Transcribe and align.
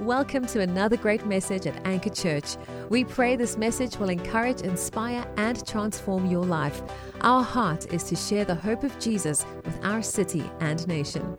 Welcome 0.00 0.46
to 0.46 0.60
another 0.60 0.96
great 0.96 1.26
message 1.26 1.66
at 1.66 1.86
Anchor 1.86 2.08
Church. 2.08 2.56
We 2.88 3.04
pray 3.04 3.36
this 3.36 3.58
message 3.58 3.98
will 3.98 4.08
encourage, 4.08 4.62
inspire, 4.62 5.30
and 5.36 5.66
transform 5.66 6.24
your 6.24 6.42
life. 6.42 6.80
Our 7.20 7.42
heart 7.42 7.92
is 7.92 8.04
to 8.04 8.16
share 8.16 8.46
the 8.46 8.54
hope 8.54 8.82
of 8.82 8.98
Jesus 8.98 9.44
with 9.62 9.78
our 9.84 10.00
city 10.00 10.50
and 10.60 10.88
nation. 10.88 11.36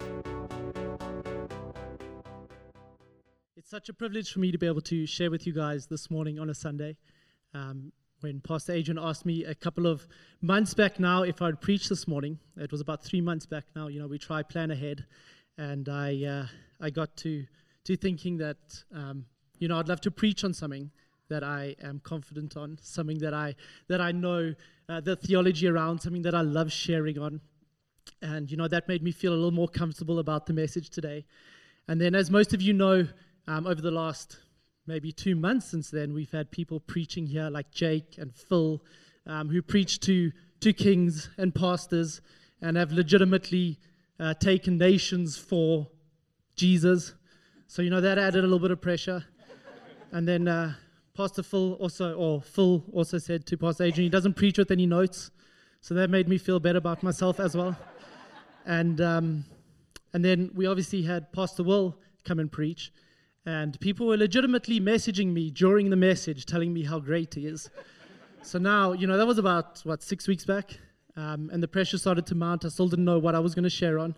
It's 3.58 3.72
such 3.72 3.90
a 3.90 3.94
privilege 3.94 4.32
for 4.32 4.38
me 4.38 4.52
to 4.52 4.60
be 4.60 4.68
able 4.68 4.82
to 4.82 5.08
share 5.08 5.32
with 5.32 5.48
you 5.48 5.54
guys 5.54 5.88
this 5.88 6.12
morning 6.12 6.38
on 6.38 6.48
a 6.48 6.54
Sunday. 6.54 6.98
Um, 7.56 7.92
when 8.20 8.42
Pastor 8.42 8.74
Adrian 8.74 9.00
asked 9.02 9.26
me 9.26 9.44
a 9.44 9.56
couple 9.56 9.88
of 9.88 10.08
months 10.40 10.76
back 10.76 11.00
now 11.00 11.24
if 11.24 11.42
I'd 11.42 11.62
preach 11.62 11.90
this 11.90 12.08
morning, 12.08 12.38
it 12.58 12.72
was 12.72 12.80
about 12.80 13.04
three 13.04 13.22
months 13.22 13.48
back 13.48 13.64
now. 13.76 13.88
You 13.88 14.02
know, 14.02 14.08
we 14.08 14.20
try 14.20 14.44
plan 14.44 14.70
ahead, 14.70 15.08
and 15.58 15.90
I 15.90 16.24
uh, 16.24 16.46
I 16.80 16.92
got 16.92 17.18
to 17.18 17.48
to 17.86 17.96
thinking 17.96 18.38
that 18.38 18.84
um, 18.94 19.26
you 19.60 19.68
know 19.68 19.80
I'd 19.80 19.90
love 19.90 20.02
to 20.02 20.12
preach 20.12 20.44
on 20.44 20.54
something 20.54 20.92
that 21.30 21.44
I 21.44 21.76
am 21.82 22.02
confident 22.04 22.58
on, 22.58 22.78
something 22.82 23.20
that 23.20 23.34
I 23.34 23.56
that 23.88 24.02
I 24.02 24.12
know 24.12 24.54
uh, 24.90 25.02
the 25.02 25.16
theology 25.16 25.68
around, 25.68 26.02
something 26.02 26.24
that 26.24 26.36
I 26.36 26.42
love 26.42 26.72
sharing 26.72 27.18
on, 27.20 27.42
and 28.22 28.50
you 28.50 28.58
know 28.58 28.68
that 28.68 28.88
made 28.88 29.04
me 29.04 29.12
feel 29.12 29.34
a 29.34 29.36
little 29.36 29.52
more 29.52 29.70
comfortable 29.70 30.20
about 30.20 30.46
the 30.46 30.54
message 30.54 30.90
today. 30.90 31.26
And 31.88 32.00
then, 32.00 32.16
as 32.16 32.30
most 32.30 32.54
of 32.54 32.62
you 32.62 32.74
know, 32.74 33.08
um, 33.48 33.68
over 33.68 33.82
the 33.82 33.92
last 33.92 34.38
maybe 34.88 35.12
two 35.12 35.36
months 35.36 35.68
since 35.68 35.90
then, 35.90 36.14
we've 36.14 36.32
had 36.32 36.52
people 36.52 36.80
preaching 36.80 37.26
here 37.26 37.50
like 37.50 37.72
Jake 37.72 38.18
and 38.18 38.34
Phil, 38.36 38.82
um, 39.26 39.50
who 39.50 39.62
preach 39.62 40.00
to, 40.02 40.32
to 40.60 40.74
kings 40.74 41.30
and 41.38 41.54
pastors 41.54 42.22
and 42.62 42.78
have 42.78 42.92
legitimately 42.92 43.80
uh, 44.20 44.34
taken 44.36 44.78
nations 44.78 45.38
for 45.38 45.88
Jesus. 46.56 47.14
So, 47.72 47.82
you 47.82 47.90
know, 47.90 48.02
that 48.02 48.18
added 48.18 48.40
a 48.40 48.42
little 48.42 48.60
bit 48.60 48.72
of 48.72 48.82
pressure. 48.82 49.24
and 50.12 50.28
then 50.28 50.46
uh, 50.46 50.74
Pastor 51.16 51.42
Phil 51.42 51.76
also, 51.76 52.14
or 52.16 52.42
Phil 52.42 52.84
also 52.92 53.18
said 53.18 53.46
to 53.46 53.56
Pastor 53.56 53.86
Adrian, 53.86 54.08
he 54.08 54.10
doesn't 54.10 54.34
preach 54.34 54.58
with 54.58 54.72
any 54.72 54.86
notes. 54.86 55.32
So 55.80 55.94
that 55.94 56.10
made 56.10 56.28
me 56.28 56.38
feel 56.38 56.60
better 56.60 56.80
about 56.80 57.02
myself 57.02 57.40
as 57.40 57.56
well. 57.56 57.78
And, 58.66 59.00
um, 59.00 59.46
and 60.12 60.26
then 60.26 60.52
we 60.54 60.66
obviously 60.66 61.04
had 61.04 61.32
Pastor 61.32 61.64
Will 61.64 61.96
come 62.26 62.40
and 62.40 62.52
preach. 62.52 62.92
And 63.46 63.80
people 63.80 64.06
were 64.06 64.18
legitimately 64.18 64.82
messaging 64.82 65.32
me 65.32 65.50
during 65.50 65.90
the 65.90 65.96
message, 65.96 66.46
telling 66.46 66.74
me 66.74 66.84
how 66.84 67.00
great 67.00 67.36
he 67.36 67.48
is. 67.48 67.70
so 68.42 68.60
now, 68.60 68.92
you 68.92 69.08
know, 69.08 69.16
that 69.16 69.26
was 69.26 69.38
about, 69.38 69.80
what, 69.86 70.04
six 70.04 70.28
weeks 70.28 70.44
back? 70.44 70.78
Um, 71.16 71.50
and 71.54 71.64
the 71.64 71.70
pressure 71.70 71.98
started 71.98 72.26
to 72.26 72.36
mount. 72.36 72.66
I 72.66 72.68
still 72.68 72.90
didn't 72.90 73.06
know 73.06 73.18
what 73.18 73.34
I 73.34 73.40
was 73.40 73.56
going 73.56 73.64
to 73.64 73.70
share 73.70 73.98
on. 73.98 74.18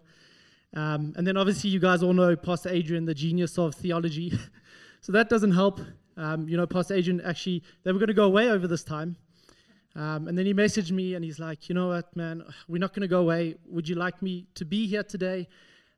Um, 0.73 1.13
and 1.15 1.25
then 1.25 1.37
obviously, 1.37 1.69
you 1.69 1.79
guys 1.79 2.01
all 2.01 2.13
know 2.13 2.35
Pastor 2.35 2.69
Adrian, 2.69 3.05
the 3.05 3.13
genius 3.13 3.57
of 3.57 3.75
theology. 3.75 4.37
so 5.01 5.11
that 5.11 5.29
doesn't 5.29 5.51
help. 5.51 5.79
Um, 6.17 6.47
you 6.47 6.57
know, 6.57 6.67
Pastor 6.67 6.95
Adrian 6.95 7.21
actually, 7.21 7.63
they 7.83 7.91
were 7.91 7.99
going 7.99 8.07
to 8.07 8.13
go 8.13 8.25
away 8.25 8.49
over 8.49 8.67
this 8.67 8.83
time. 8.83 9.15
Um, 9.95 10.27
and 10.27 10.37
then 10.37 10.45
he 10.45 10.53
messaged 10.53 10.91
me 10.91 11.13
and 11.13 11.23
he's 11.23 11.39
like, 11.39 11.69
you 11.69 11.75
know 11.75 11.89
what, 11.89 12.15
man, 12.15 12.43
we're 12.67 12.79
not 12.79 12.93
going 12.93 13.01
to 13.01 13.07
go 13.07 13.19
away. 13.19 13.55
Would 13.67 13.87
you 13.87 13.95
like 13.95 14.21
me 14.21 14.47
to 14.55 14.65
be 14.65 14.87
here 14.87 15.03
today? 15.03 15.47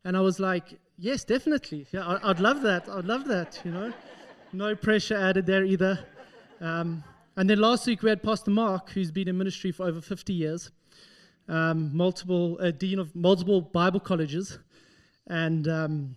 And 0.03 0.17
I 0.17 0.19
was 0.19 0.39
like, 0.39 0.77
yes, 0.97 1.23
definitely. 1.23 1.87
Yeah, 1.91 2.05
I, 2.05 2.27
would 2.27 2.41
love 2.41 2.61
that. 2.61 2.89
I'd 2.89 3.05
love 3.05 3.25
that, 3.27 3.59
you 3.63 3.71
know. 3.71 3.93
No 4.51 4.75
pressure 4.75 5.15
added 5.15 5.45
there 5.45 5.63
either. 5.63 5.99
Um, 6.59 7.03
and 7.37 7.49
then 7.49 7.59
last 7.59 7.87
week 7.87 8.03
we 8.03 8.09
had 8.09 8.21
Pastor 8.21 8.51
Mark, 8.51 8.89
who's 8.91 9.11
been 9.11 9.27
in 9.27 9.37
ministry 9.37 9.71
for 9.71 9.85
over 9.85 10.01
50 10.01 10.33
years, 10.33 10.71
um, 11.47 11.95
multiple 11.95 12.57
uh, 12.61 12.71
dean 12.71 12.99
of 12.99 13.15
multiple 13.15 13.61
Bible 13.61 13.99
colleges, 13.99 14.59
and 15.27 15.67
um, 15.67 16.15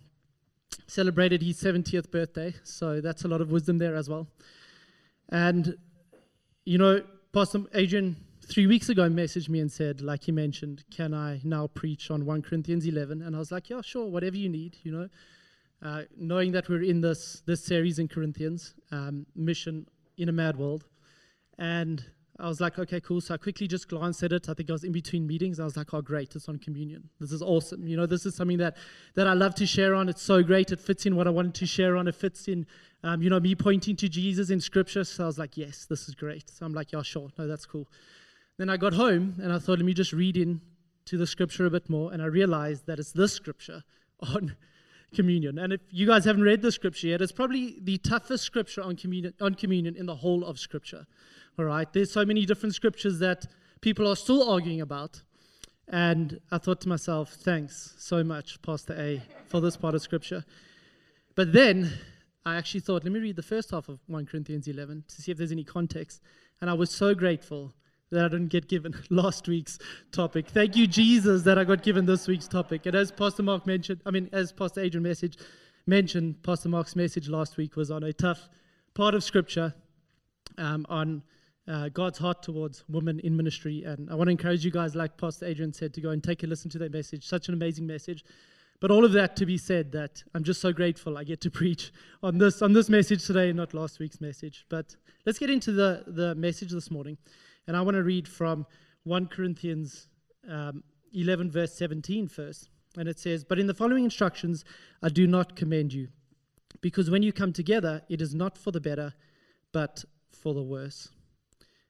celebrated 0.87 1.41
his 1.41 1.61
70th 1.61 2.11
birthday. 2.11 2.53
So 2.63 3.01
that's 3.01 3.25
a 3.25 3.27
lot 3.27 3.41
of 3.41 3.51
wisdom 3.51 3.77
there 3.77 3.95
as 3.95 4.09
well. 4.09 4.27
And 5.29 5.77
you 6.65 6.77
know, 6.77 7.01
Pastor 7.33 7.61
Adrian 7.73 8.15
three 8.47 8.67
weeks 8.67 8.89
ago 8.89 9.03
messaged 9.09 9.49
me 9.49 9.59
and 9.59 9.71
said, 9.71 10.01
like 10.01 10.23
he 10.23 10.31
mentioned, 10.31 10.83
can 10.91 11.13
I 11.13 11.41
now 11.43 11.67
preach 11.67 12.11
on 12.11 12.25
1 12.25 12.41
Corinthians 12.41 12.85
11? 12.85 13.21
And 13.21 13.35
I 13.35 13.39
was 13.39 13.51
like, 13.51 13.69
yeah, 13.69 13.81
sure, 13.81 14.07
whatever 14.07 14.37
you 14.37 14.49
need, 14.49 14.77
you 14.83 14.91
know. 14.91 15.09
Uh, 15.81 16.03
knowing 16.17 16.51
that 16.51 16.67
we're 16.67 16.83
in 16.83 17.01
this, 17.01 17.41
this 17.45 17.63
series 17.63 17.99
in 17.99 18.07
Corinthians, 18.07 18.73
um, 18.91 19.25
mission 19.35 19.87
in 20.17 20.29
a 20.29 20.31
mad 20.31 20.57
world. 20.57 20.85
And 21.57 22.03
I 22.39 22.47
was 22.47 22.61
like, 22.61 22.79
okay, 22.79 23.01
cool. 23.01 23.19
So 23.19 23.33
I 23.33 23.37
quickly 23.37 23.67
just 23.67 23.89
glanced 23.89 24.23
at 24.23 24.31
it. 24.31 24.47
I 24.47 24.53
think 24.53 24.69
I 24.69 24.73
was 24.73 24.85
in 24.85 24.93
between 24.93 25.27
meetings. 25.27 25.59
I 25.59 25.65
was 25.65 25.75
like, 25.75 25.93
oh, 25.93 26.01
great, 26.01 26.35
it's 26.35 26.47
on 26.47 26.57
communion. 26.57 27.09
This 27.19 27.33
is 27.33 27.41
awesome. 27.41 27.85
You 27.85 27.97
know, 27.97 28.05
this 28.05 28.25
is 28.25 28.33
something 28.33 28.57
that, 28.59 28.77
that 29.15 29.27
I 29.27 29.33
love 29.33 29.55
to 29.55 29.65
share 29.65 29.93
on. 29.93 30.07
It's 30.07 30.21
so 30.21 30.41
great. 30.41 30.71
It 30.71 30.79
fits 30.79 31.05
in 31.05 31.17
what 31.17 31.27
I 31.27 31.31
wanted 31.31 31.53
to 31.55 31.65
share 31.65 31.97
on. 31.97 32.07
It 32.07 32.15
fits 32.15 32.47
in, 32.47 32.65
um, 33.03 33.21
you 33.21 33.29
know, 33.29 33.41
me 33.41 33.55
pointing 33.55 33.97
to 33.97 34.07
Jesus 34.07 34.49
in 34.49 34.61
scripture. 34.61 35.03
So 35.03 35.23
I 35.23 35.27
was 35.27 35.37
like, 35.37 35.57
yes, 35.57 35.85
this 35.85 36.07
is 36.07 36.15
great. 36.15 36.49
So 36.49 36.65
I'm 36.65 36.73
like, 36.73 36.93
yeah, 36.93 37.01
sure. 37.01 37.29
No, 37.37 37.45
that's 37.45 37.65
cool. 37.65 37.87
Then 38.57 38.69
I 38.69 38.77
got 38.77 38.93
home 38.93 39.35
and 39.41 39.51
I 39.51 39.59
thought, 39.59 39.79
let 39.79 39.85
me 39.85 39.93
just 39.93 40.13
read 40.13 40.37
in 40.37 40.61
to 41.05 41.17
the 41.17 41.27
scripture 41.27 41.65
a 41.65 41.69
bit 41.69 41.89
more. 41.89 42.13
And 42.13 42.21
I 42.21 42.25
realized 42.27 42.85
that 42.87 42.99
it's 42.99 43.11
this 43.11 43.33
scripture 43.33 43.83
on 44.21 44.55
communion. 45.13 45.57
And 45.57 45.73
if 45.73 45.81
you 45.91 46.07
guys 46.07 46.23
haven't 46.25 46.43
read 46.43 46.61
the 46.61 46.71
scripture 46.71 47.07
yet, 47.07 47.21
it's 47.21 47.31
probably 47.31 47.79
the 47.81 47.97
toughest 47.97 48.43
scripture 48.43 48.81
on 48.81 48.95
communion, 48.95 49.33
on 49.41 49.55
communion 49.55 49.95
in 49.95 50.05
the 50.05 50.15
whole 50.15 50.45
of 50.45 50.59
scripture. 50.59 51.05
All 51.59 51.65
right. 51.65 51.91
There's 51.91 52.09
so 52.09 52.23
many 52.23 52.45
different 52.45 52.73
scriptures 52.73 53.19
that 53.19 53.45
people 53.81 54.09
are 54.09 54.15
still 54.15 54.49
arguing 54.49 54.79
about. 54.79 55.23
And 55.89 56.39
I 56.53 56.57
thought 56.57 56.79
to 56.81 56.87
myself, 56.87 57.33
thanks 57.33 57.95
so 57.97 58.23
much, 58.23 58.61
Pastor 58.61 58.93
A, 58.93 59.21
for 59.45 59.59
this 59.59 59.75
part 59.75 59.93
of 59.93 60.01
scripture. 60.01 60.45
But 61.35 61.51
then 61.51 61.91
I 62.45 62.55
actually 62.55 62.79
thought, 62.79 63.03
let 63.03 63.11
me 63.11 63.19
read 63.19 63.35
the 63.35 63.43
first 63.43 63.71
half 63.71 63.89
of 63.89 63.99
1 64.07 64.27
Corinthians 64.27 64.69
11 64.69 65.03
to 65.09 65.21
see 65.21 65.33
if 65.33 65.37
there's 65.37 65.51
any 65.51 65.65
context. 65.65 66.21
And 66.61 66.69
I 66.69 66.73
was 66.75 66.91
so 66.91 67.13
grateful 67.13 67.73
that 68.09 68.23
I 68.23 68.29
didn't 68.29 68.51
get 68.51 68.69
given 68.69 68.95
last 69.09 69.45
week's 69.49 69.79
topic. 70.13 70.47
Thank 70.47 70.77
you, 70.77 70.87
Jesus, 70.87 71.43
that 71.43 71.57
I 71.57 71.65
got 71.65 71.83
given 71.83 72.05
this 72.05 72.25
week's 72.25 72.47
topic. 72.47 72.85
And 72.85 72.95
as 72.95 73.11
Pastor 73.11 73.43
Mark 73.43 73.67
mentioned, 73.67 73.99
I 74.05 74.11
mean, 74.11 74.29
as 74.31 74.53
Pastor 74.53 74.79
Adrian 74.79 75.03
message 75.03 75.37
mentioned, 75.85 76.41
Pastor 76.41 76.69
Mark's 76.69 76.95
message 76.95 77.27
last 77.27 77.57
week 77.57 77.75
was 77.75 77.91
on 77.91 78.03
a 78.03 78.13
tough 78.13 78.47
part 78.93 79.13
of 79.13 79.25
Scripture 79.25 79.73
um, 80.57 80.85
on 80.87 81.21
uh, 81.67 81.89
God's 81.89 82.17
heart 82.17 82.41
towards 82.41 82.83
women 82.89 83.19
in 83.19 83.35
ministry. 83.37 83.83
And 83.83 84.09
I 84.09 84.15
want 84.15 84.27
to 84.27 84.31
encourage 84.31 84.65
you 84.65 84.71
guys, 84.71 84.95
like 84.95 85.17
Pastor 85.17 85.45
Adrian 85.45 85.73
said, 85.73 85.93
to 85.93 86.01
go 86.01 86.09
and 86.09 86.23
take 86.23 86.43
a 86.43 86.47
listen 86.47 86.69
to 86.71 86.79
that 86.79 86.91
message. 86.91 87.27
Such 87.27 87.47
an 87.47 87.53
amazing 87.53 87.85
message. 87.85 88.23
But 88.79 88.91
all 88.91 89.03
of 89.03 89.11
that 89.11 89.35
to 89.37 89.45
be 89.45 89.57
said, 89.57 89.91
that 89.91 90.23
I'm 90.33 90.43
just 90.43 90.61
so 90.61 90.71
grateful 90.71 91.17
I 91.17 91.23
get 91.23 91.41
to 91.41 91.51
preach 91.59 91.91
on 92.23 92.37
this 92.37 92.61
on 92.61 92.73
this 92.73 92.89
message 92.89 93.25
today, 93.25 93.51
not 93.51 93.73
last 93.73 93.99
week's 93.99 94.21
message. 94.21 94.65
But 94.69 94.95
let's 95.25 95.37
get 95.37 95.49
into 95.49 95.71
the, 95.71 96.03
the 96.07 96.35
message 96.35 96.71
this 96.71 96.89
morning. 96.89 97.17
And 97.67 97.75
I 97.75 97.81
want 97.81 97.95
to 97.95 98.03
read 98.03 98.27
from 98.27 98.65
1 99.03 99.27
Corinthians 99.27 100.07
um, 100.49 100.83
11, 101.13 101.51
verse 101.51 101.73
17 101.73 102.27
first. 102.27 102.69
And 102.97 103.07
it 103.07 103.19
says, 103.19 103.43
But 103.43 103.59
in 103.59 103.67
the 103.67 103.73
following 103.73 104.03
instructions, 104.03 104.65
I 105.03 105.09
do 105.09 105.27
not 105.27 105.55
commend 105.55 105.93
you, 105.93 106.07
because 106.81 107.09
when 107.09 107.21
you 107.21 107.31
come 107.31 107.53
together, 107.53 108.01
it 108.09 108.21
is 108.21 108.33
not 108.33 108.57
for 108.57 108.71
the 108.71 108.81
better, 108.81 109.13
but 109.71 110.03
for 110.31 110.53
the 110.53 110.63
worse. 110.63 111.09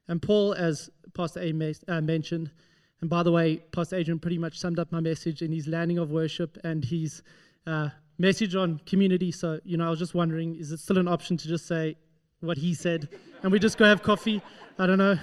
And 0.09 0.21
Paul, 0.21 0.53
as 0.53 0.89
Pastor 1.13 1.39
A 1.39 1.73
uh, 1.87 2.01
mentioned, 2.01 2.51
and 2.99 3.09
by 3.09 3.23
the 3.23 3.31
way, 3.31 3.57
Pastor 3.71 3.95
Adrian 3.95 4.19
pretty 4.19 4.37
much 4.37 4.59
summed 4.59 4.77
up 4.77 4.91
my 4.91 4.99
message 4.99 5.41
in 5.41 5.53
his 5.53 5.67
landing 5.67 5.97
of 5.97 6.11
worship 6.11 6.57
and 6.65 6.83
his 6.83 7.23
uh, 7.65 7.87
message 8.17 8.55
on 8.55 8.81
community. 8.85 9.31
So, 9.31 9.61
you 9.63 9.77
know, 9.77 9.87
I 9.87 9.89
was 9.89 9.99
just 9.99 10.13
wondering, 10.13 10.57
is 10.57 10.73
it 10.73 10.79
still 10.81 10.97
an 10.97 11.07
option 11.07 11.37
to 11.37 11.47
just 11.47 11.65
say 11.65 11.95
what 12.41 12.57
he 12.57 12.73
said 12.73 13.07
and 13.43 13.53
we 13.53 13.59
just 13.59 13.77
go 13.77 13.85
have 13.85 14.03
coffee? 14.03 14.41
I 14.77 14.85
don't 14.85 14.97
know 14.97 15.17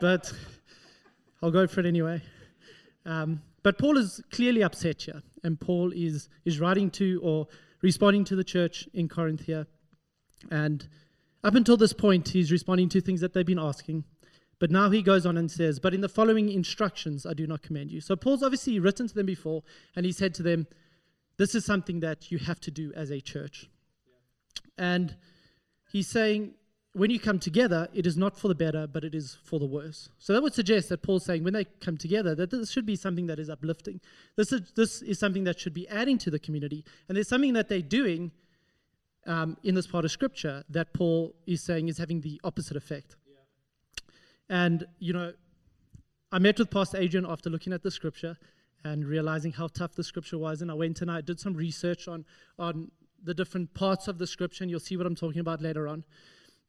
but 0.00 0.32
I'll 1.42 1.50
go 1.50 1.66
for 1.66 1.80
it 1.80 1.86
anyway. 1.86 2.20
Um, 3.06 3.40
but 3.62 3.78
Paul 3.78 3.96
is 3.96 4.22
clearly 4.30 4.62
upset 4.62 5.02
here, 5.02 5.22
and 5.42 5.58
Paul 5.58 5.92
is, 5.94 6.28
is 6.44 6.60
writing 6.60 6.90
to 6.92 7.20
or 7.22 7.46
responding 7.82 8.24
to 8.24 8.36
the 8.36 8.44
church 8.44 8.88
in 8.92 9.08
Corinth 9.08 9.46
here. 9.46 9.66
And 10.50 10.86
up 11.44 11.54
until 11.54 11.76
this 11.76 11.92
point, 11.92 12.30
he's 12.30 12.50
responding 12.50 12.88
to 12.88 13.00
things 13.00 13.20
that 13.20 13.34
they've 13.34 13.46
been 13.46 13.58
asking. 13.58 14.04
But 14.58 14.70
now 14.70 14.88
he 14.90 15.02
goes 15.02 15.26
on 15.26 15.36
and 15.36 15.50
says, 15.50 15.78
But 15.78 15.94
in 15.94 16.00
the 16.00 16.08
following 16.08 16.48
instructions, 16.48 17.26
I 17.26 17.34
do 17.34 17.46
not 17.46 17.62
command 17.62 17.90
you. 17.90 18.00
So 18.00 18.16
Paul's 18.16 18.42
obviously 18.42 18.78
written 18.78 19.06
to 19.08 19.14
them 19.14 19.26
before, 19.26 19.62
and 19.94 20.06
he 20.06 20.12
said 20.12 20.34
to 20.34 20.42
them, 20.42 20.66
This 21.36 21.54
is 21.54 21.64
something 21.64 22.00
that 22.00 22.32
you 22.32 22.38
have 22.38 22.60
to 22.60 22.70
do 22.70 22.92
as 22.94 23.10
a 23.10 23.20
church. 23.20 23.68
Yeah. 24.06 24.92
And 24.94 25.16
he's 25.92 26.08
saying, 26.08 26.54
when 26.94 27.10
you 27.10 27.18
come 27.18 27.40
together, 27.40 27.88
it 27.92 28.06
is 28.06 28.16
not 28.16 28.38
for 28.38 28.46
the 28.46 28.54
better, 28.54 28.86
but 28.86 29.02
it 29.04 29.16
is 29.16 29.36
for 29.42 29.58
the 29.58 29.66
worse. 29.66 30.08
So 30.18 30.32
that 30.32 30.42
would 30.42 30.54
suggest 30.54 30.88
that 30.90 31.02
Paul's 31.02 31.24
saying 31.24 31.42
when 31.42 31.52
they 31.52 31.64
come 31.80 31.96
together, 31.96 32.36
that 32.36 32.50
this 32.50 32.70
should 32.70 32.86
be 32.86 32.94
something 32.94 33.26
that 33.26 33.40
is 33.40 33.50
uplifting. 33.50 34.00
This 34.36 34.52
is, 34.52 34.72
this 34.76 35.02
is 35.02 35.18
something 35.18 35.42
that 35.44 35.58
should 35.58 35.74
be 35.74 35.88
adding 35.88 36.18
to 36.18 36.30
the 36.30 36.38
community. 36.38 36.84
And 37.08 37.16
there's 37.16 37.28
something 37.28 37.52
that 37.54 37.68
they're 37.68 37.82
doing 37.82 38.30
um, 39.26 39.56
in 39.62 39.74
this 39.74 39.86
part 39.86 40.04
of 40.04 40.10
Scripture 40.10 40.64
that 40.68 40.92
Paul 40.92 41.34
is 41.46 41.62
saying 41.62 41.88
is 41.88 41.98
having 41.98 42.20
the 42.20 42.40
opposite 42.44 42.76
effect. 42.76 43.16
Yeah. 43.26 44.06
And, 44.48 44.86
you 44.98 45.12
know, 45.12 45.32
I 46.32 46.38
met 46.38 46.58
with 46.58 46.70
Pastor 46.70 46.98
Adrian 46.98 47.26
after 47.28 47.50
looking 47.50 47.72
at 47.72 47.82
the 47.82 47.90
Scripture 47.90 48.36
and 48.84 49.04
realizing 49.04 49.52
how 49.52 49.68
tough 49.68 49.94
the 49.94 50.04
Scripture 50.04 50.36
was. 50.36 50.60
And 50.62 50.70
I 50.70 50.74
went 50.74 51.00
and 51.00 51.10
I 51.10 51.20
did 51.20 51.40
some 51.40 51.54
research 51.54 52.06
on, 52.06 52.24
on 52.58 52.90
the 53.24 53.34
different 53.34 53.72
parts 53.74 54.06
of 54.06 54.18
the 54.18 54.26
scripture, 54.26 54.62
and 54.62 54.70
you'll 54.70 54.80
see 54.80 54.96
what 54.96 55.06
I'm 55.06 55.16
talking 55.16 55.40
about 55.40 55.62
later 55.62 55.88
on. 55.88 56.04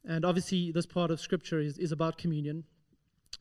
And 0.08 0.26
obviously, 0.26 0.72
this 0.72 0.86
part 0.86 1.12
of 1.12 1.20
scripture 1.20 1.60
is, 1.60 1.78
is 1.78 1.92
about 1.92 2.18
communion. 2.18 2.64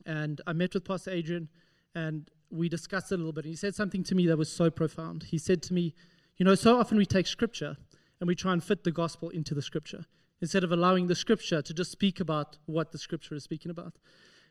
And 0.04 0.40
I 0.46 0.52
met 0.52 0.74
with 0.74 0.84
Pastor 0.84 1.10
Adrian, 1.10 1.48
and 1.94 2.28
we 2.50 2.68
discussed 2.68 3.12
it 3.12 3.16
a 3.16 3.18
little 3.18 3.32
bit. 3.32 3.44
And 3.44 3.52
he 3.52 3.56
said 3.56 3.74
something 3.74 4.02
to 4.04 4.14
me 4.14 4.26
that 4.26 4.36
was 4.36 4.50
so 4.50 4.70
profound. 4.70 5.24
He 5.24 5.38
said 5.38 5.62
to 5.64 5.74
me, 5.74 5.94
You 6.36 6.44
know, 6.44 6.54
so 6.54 6.78
often 6.78 6.98
we 6.98 7.06
take 7.06 7.26
scripture 7.26 7.76
and 8.20 8.28
we 8.28 8.34
try 8.34 8.52
and 8.52 8.62
fit 8.62 8.84
the 8.84 8.92
gospel 8.92 9.28
into 9.30 9.54
the 9.54 9.62
scripture 9.62 10.04
instead 10.40 10.64
of 10.64 10.72
allowing 10.72 11.06
the 11.06 11.14
scripture 11.14 11.62
to 11.62 11.74
just 11.74 11.90
speak 11.90 12.20
about 12.20 12.58
what 12.66 12.92
the 12.92 12.98
scripture 12.98 13.34
is 13.34 13.44
speaking 13.44 13.70
about. 13.70 13.94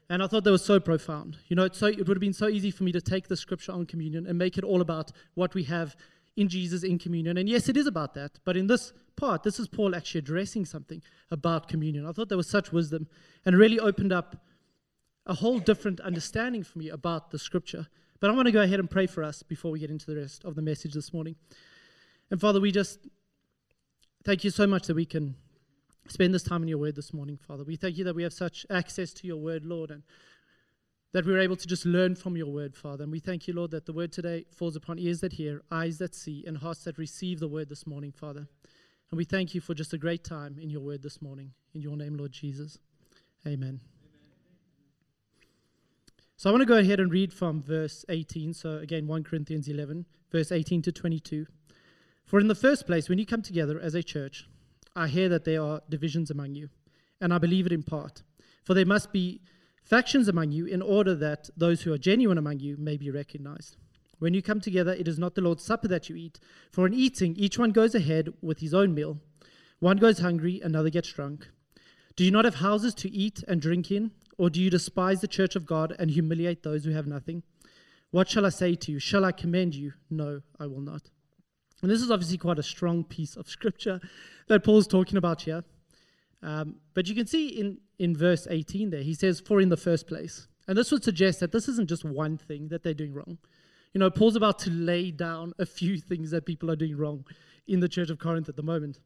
And 0.09 0.21
I 0.21 0.27
thought 0.27 0.43
that 0.43 0.51
was 0.51 0.65
so 0.65 0.79
profound. 0.79 1.37
You 1.47 1.55
know, 1.55 1.69
so, 1.71 1.87
it 1.87 1.99
would 1.99 2.17
have 2.17 2.19
been 2.19 2.33
so 2.33 2.47
easy 2.47 2.71
for 2.71 2.83
me 2.83 2.91
to 2.91 3.01
take 3.01 3.27
the 3.27 3.37
scripture 3.37 3.71
on 3.71 3.85
communion 3.85 4.27
and 4.27 4.37
make 4.37 4.57
it 4.57 4.63
all 4.63 4.81
about 4.81 5.11
what 5.33 5.53
we 5.53 5.63
have 5.63 5.95
in 6.35 6.49
Jesus 6.49 6.83
in 6.83 6.97
communion. 6.97 7.37
And 7.37 7.47
yes, 7.47 7.69
it 7.69 7.77
is 7.77 7.87
about 7.87 8.13
that. 8.15 8.39
But 8.43 8.57
in 8.57 8.67
this 8.67 8.91
part, 9.15 9.43
this 9.43 9.59
is 9.59 9.67
Paul 9.67 9.95
actually 9.95 10.19
addressing 10.19 10.65
something 10.65 11.01
about 11.31 11.67
communion. 11.67 12.05
I 12.05 12.11
thought 12.11 12.29
there 12.29 12.37
was 12.37 12.49
such 12.49 12.71
wisdom 12.71 13.07
and 13.45 13.57
really 13.57 13.79
opened 13.79 14.11
up 14.11 14.43
a 15.25 15.35
whole 15.35 15.59
different 15.59 15.99
understanding 16.01 16.63
for 16.63 16.79
me 16.79 16.89
about 16.89 17.31
the 17.31 17.39
scripture. 17.39 17.87
But 18.19 18.29
I 18.29 18.33
want 18.33 18.47
to 18.47 18.51
go 18.51 18.61
ahead 18.61 18.79
and 18.79 18.89
pray 18.89 19.05
for 19.05 19.23
us 19.23 19.43
before 19.43 19.71
we 19.71 19.79
get 19.79 19.91
into 19.91 20.07
the 20.07 20.19
rest 20.19 20.43
of 20.43 20.55
the 20.55 20.61
message 20.61 20.93
this 20.93 21.13
morning. 21.13 21.35
And 22.31 22.41
Father, 22.41 22.59
we 22.59 22.71
just 22.71 22.99
thank 24.25 24.43
you 24.43 24.49
so 24.49 24.65
much 24.65 24.87
that 24.87 24.95
we 24.95 25.05
can 25.05 25.35
spend 26.07 26.33
this 26.33 26.43
time 26.43 26.61
in 26.61 26.67
your 26.67 26.77
word 26.77 26.95
this 26.95 27.13
morning, 27.13 27.37
Father. 27.37 27.63
We 27.63 27.75
thank 27.75 27.97
you 27.97 28.03
that 28.05 28.15
we 28.15 28.23
have 28.23 28.33
such 28.33 28.65
access 28.69 29.13
to 29.13 29.27
your 29.27 29.37
word, 29.37 29.65
Lord, 29.65 29.91
and 29.91 30.03
that 31.13 31.25
we're 31.25 31.39
able 31.39 31.55
to 31.55 31.67
just 31.67 31.85
learn 31.85 32.15
from 32.15 32.35
your 32.35 32.47
word, 32.47 32.75
Father. 32.75 33.03
And 33.03 33.11
we 33.11 33.19
thank 33.19 33.47
you, 33.47 33.53
Lord, 33.53 33.71
that 33.71 33.85
the 33.85 33.93
word 33.93 34.11
today 34.11 34.45
falls 34.51 34.75
upon 34.75 34.97
ears 34.97 35.21
that 35.21 35.33
hear, 35.33 35.61
eyes 35.71 35.97
that 35.99 36.15
see, 36.15 36.43
and 36.47 36.57
hearts 36.57 36.83
that 36.85 36.97
receive 36.97 37.39
the 37.39 37.47
word 37.47 37.69
this 37.69 37.85
morning, 37.85 38.11
Father. 38.11 38.47
And 39.11 39.17
we 39.17 39.25
thank 39.25 39.53
you 39.53 39.61
for 39.61 39.73
just 39.73 39.93
a 39.93 39.97
great 39.97 40.23
time 40.23 40.57
in 40.59 40.69
your 40.69 40.81
word 40.81 41.03
this 41.03 41.21
morning. 41.21 41.51
In 41.73 41.81
your 41.81 41.95
name, 41.95 42.15
Lord 42.15 42.31
Jesus. 42.31 42.79
Amen. 43.45 43.79
So 46.35 46.49
I 46.49 46.51
want 46.51 46.61
to 46.61 46.65
go 46.65 46.77
ahead 46.77 46.99
and 46.99 47.11
read 47.11 47.31
from 47.31 47.61
verse 47.61 48.05
18. 48.09 48.53
So 48.53 48.77
again, 48.77 49.05
1 49.05 49.23
Corinthians 49.23 49.67
11, 49.67 50.05
verse 50.31 50.51
18 50.51 50.81
to 50.81 50.91
22. 50.91 51.45
For 52.25 52.39
in 52.39 52.47
the 52.47 52.55
first 52.55 52.85
place, 52.85 53.09
when 53.09 53.19
you 53.19 53.25
come 53.25 53.41
together 53.41 53.79
as 53.79 53.95
a 53.95 54.03
church, 54.03 54.47
I 54.95 55.07
hear 55.07 55.29
that 55.29 55.45
there 55.45 55.61
are 55.61 55.81
divisions 55.89 56.31
among 56.31 56.55
you, 56.55 56.69
and 57.19 57.33
I 57.33 57.37
believe 57.37 57.65
it 57.65 57.71
in 57.71 57.83
part. 57.83 58.23
For 58.63 58.73
there 58.73 58.85
must 58.85 59.11
be 59.11 59.41
factions 59.83 60.27
among 60.27 60.51
you 60.51 60.65
in 60.65 60.81
order 60.81 61.15
that 61.15 61.49
those 61.57 61.81
who 61.81 61.93
are 61.93 61.97
genuine 61.97 62.37
among 62.37 62.59
you 62.59 62.77
may 62.77 62.97
be 62.97 63.11
recognized. 63.11 63.77
When 64.19 64.33
you 64.33 64.41
come 64.41 64.61
together, 64.61 64.93
it 64.93 65.07
is 65.07 65.19
not 65.19 65.35
the 65.35 65.41
Lord's 65.41 65.65
Supper 65.65 65.87
that 65.89 66.09
you 66.09 66.15
eat, 66.15 66.39
for 66.71 66.87
in 66.87 66.93
eating, 66.93 67.35
each 67.35 67.59
one 67.59 67.71
goes 67.71 67.93
ahead 67.93 68.33
with 68.41 68.59
his 68.59 68.73
own 68.73 68.93
meal. 68.93 69.19
One 69.79 69.97
goes 69.97 70.19
hungry, 70.19 70.61
another 70.63 70.89
gets 70.89 71.11
drunk. 71.11 71.49
Do 72.15 72.23
you 72.23 72.31
not 72.31 72.45
have 72.45 72.55
houses 72.55 72.93
to 72.95 73.11
eat 73.11 73.43
and 73.47 73.61
drink 73.61 73.91
in? 73.91 74.11
Or 74.37 74.49
do 74.49 74.61
you 74.61 74.69
despise 74.69 75.21
the 75.21 75.27
church 75.27 75.55
of 75.55 75.65
God 75.65 75.95
and 75.99 76.09
humiliate 76.09 76.63
those 76.63 76.85
who 76.85 76.91
have 76.91 77.07
nothing? 77.07 77.43
What 78.11 78.29
shall 78.29 78.45
I 78.45 78.49
say 78.49 78.75
to 78.75 78.91
you? 78.91 78.99
Shall 78.99 79.25
I 79.25 79.31
commend 79.31 79.75
you? 79.75 79.93
No, 80.09 80.41
I 80.59 80.67
will 80.67 80.81
not. 80.81 81.09
And 81.83 81.91
this 81.91 82.01
is 82.01 82.09
obviously 82.09 82.37
quite 82.37 82.57
a 82.57 82.63
strong 82.63 83.03
piece 83.03 83.35
of 83.35 83.49
scripture 83.49 83.99
that 84.47 84.63
Paul's 84.63 84.87
talking 84.87 85.17
about 85.17 85.41
here. 85.41 85.65
Um, 86.41 86.77
but 86.93 87.07
you 87.09 87.13
can 87.13 87.27
see 87.27 87.49
in, 87.49 87.77
in 87.99 88.15
verse 88.15 88.47
18 88.49 88.89
there, 88.89 89.01
he 89.01 89.13
says, 89.13 89.41
For 89.41 89.59
in 89.59 89.67
the 89.67 89.77
first 89.77 90.07
place. 90.07 90.47
And 90.65 90.77
this 90.77 90.93
would 90.93 91.03
suggest 91.03 91.41
that 91.41 91.51
this 91.51 91.67
isn't 91.67 91.89
just 91.89 92.05
one 92.05 92.37
thing 92.37 92.69
that 92.69 92.83
they're 92.83 92.93
doing 92.93 93.13
wrong. 93.13 93.37
You 93.91 93.99
know, 93.99 94.09
Paul's 94.09 94.37
about 94.37 94.59
to 94.59 94.69
lay 94.71 95.11
down 95.11 95.51
a 95.59 95.65
few 95.65 95.97
things 95.99 96.31
that 96.31 96.45
people 96.45 96.71
are 96.71 96.77
doing 96.77 96.95
wrong 96.95 97.25
in 97.67 97.81
the 97.81 97.89
church 97.89 98.09
of 98.09 98.17
Corinth 98.17 98.47
at 98.47 98.55
the 98.55 98.63
moment. 98.63 98.99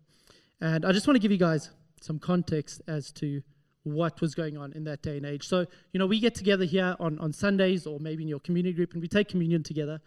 And 0.61 0.85
I 0.85 0.91
just 0.91 1.07
want 1.07 1.15
to 1.15 1.19
give 1.19 1.31
you 1.31 1.39
guys 1.39 1.71
some 1.99 2.19
context 2.19 2.83
as 2.87 3.11
to 3.13 3.41
what 3.85 4.21
was 4.21 4.35
going 4.35 4.55
on 4.55 4.71
in 4.73 4.83
that 4.83 5.01
day 5.01 5.17
and 5.17 5.25
age. 5.25 5.47
So, 5.47 5.65
you 5.93 5.99
know, 5.99 6.05
we 6.05 6.19
get 6.19 6.35
together 6.35 6.65
here 6.65 6.95
on, 6.99 7.17
on 7.17 7.33
Sundays 7.33 7.87
or 7.87 7.99
maybe 7.99 8.21
in 8.21 8.29
your 8.29 8.39
community 8.39 8.73
group 8.73 8.93
and 8.93 9.01
we 9.01 9.07
take 9.07 9.29
communion 9.29 9.63
together 9.63 9.99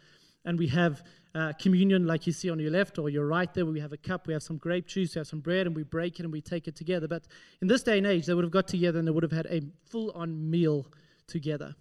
and 0.45 0.59
we 0.59 0.69
have 0.69 1.03
uh, 1.35 1.53
communion 1.61 2.07
like 2.07 2.27
you 2.27 2.33
see 2.33 2.51
on 2.51 2.59
your 2.59 2.71
left 2.71 2.99
or 2.99 3.09
your 3.09 3.27
right 3.27 3.53
there 3.55 3.65
we 3.65 3.81
have 3.81 3.93
a 3.93 3.97
cup, 3.97 4.27
we 4.27 4.33
have 4.33 4.43
some 4.43 4.57
grape 4.57 4.87
juice, 4.87 5.15
we 5.15 5.21
have 5.21 5.29
some 5.29 5.41
bread 5.41 5.67
and 5.67 5.77
we 5.77 5.83
break 5.83 6.19
it 6.19 6.25
and 6.25 6.33
we 6.33 6.41
take 6.41 6.67
it 6.67 6.75
together. 6.75 7.07
But 7.07 7.25
in 7.63 7.69
this 7.69 7.83
day 7.83 7.99
and 7.99 8.07
age, 8.07 8.27
they 8.27 8.35
would 8.35 8.45
have 8.45 8.51
got 8.51 8.67
together 8.67 8.99
and 8.99 9.07
they 9.07 9.13
would 9.13 9.23
have 9.23 9.33
had 9.33 9.47
a 9.47 9.63
full 9.89 10.11
on 10.13 10.51
meal 10.51 10.87
together. 11.27 11.75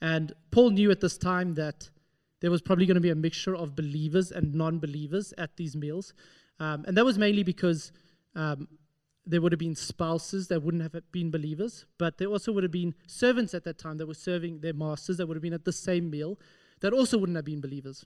And 0.00 0.32
Paul 0.50 0.70
knew 0.70 0.90
at 0.90 1.00
this 1.00 1.16
time 1.16 1.54
that 1.54 1.88
there 2.40 2.50
was 2.50 2.60
probably 2.60 2.86
going 2.86 2.96
to 2.96 3.00
be 3.00 3.10
a 3.10 3.14
mixture 3.14 3.56
of 3.56 3.74
believers 3.74 4.30
and 4.30 4.54
non 4.54 4.78
believers 4.78 5.32
at 5.38 5.56
these 5.56 5.76
meals. 5.76 6.12
Um, 6.58 6.84
and 6.86 6.96
that 6.96 7.04
was 7.04 7.18
mainly 7.18 7.42
because 7.42 7.92
um, 8.34 8.68
there 9.24 9.40
would 9.40 9.52
have 9.52 9.58
been 9.58 9.74
spouses 9.74 10.48
that 10.48 10.62
wouldn't 10.62 10.82
have 10.82 10.94
been 11.12 11.30
believers, 11.30 11.86
but 11.98 12.18
there 12.18 12.28
also 12.28 12.52
would 12.52 12.62
have 12.62 12.72
been 12.72 12.94
servants 13.06 13.54
at 13.54 13.64
that 13.64 13.78
time 13.78 13.98
that 13.98 14.06
were 14.06 14.14
serving 14.14 14.60
their 14.60 14.74
masters 14.74 15.16
that 15.16 15.26
would 15.26 15.36
have 15.36 15.42
been 15.42 15.52
at 15.52 15.64
the 15.64 15.72
same 15.72 16.10
meal 16.10 16.38
that 16.80 16.92
also 16.92 17.18
wouldn't 17.18 17.36
have 17.36 17.44
been 17.44 17.60
believers. 17.60 18.04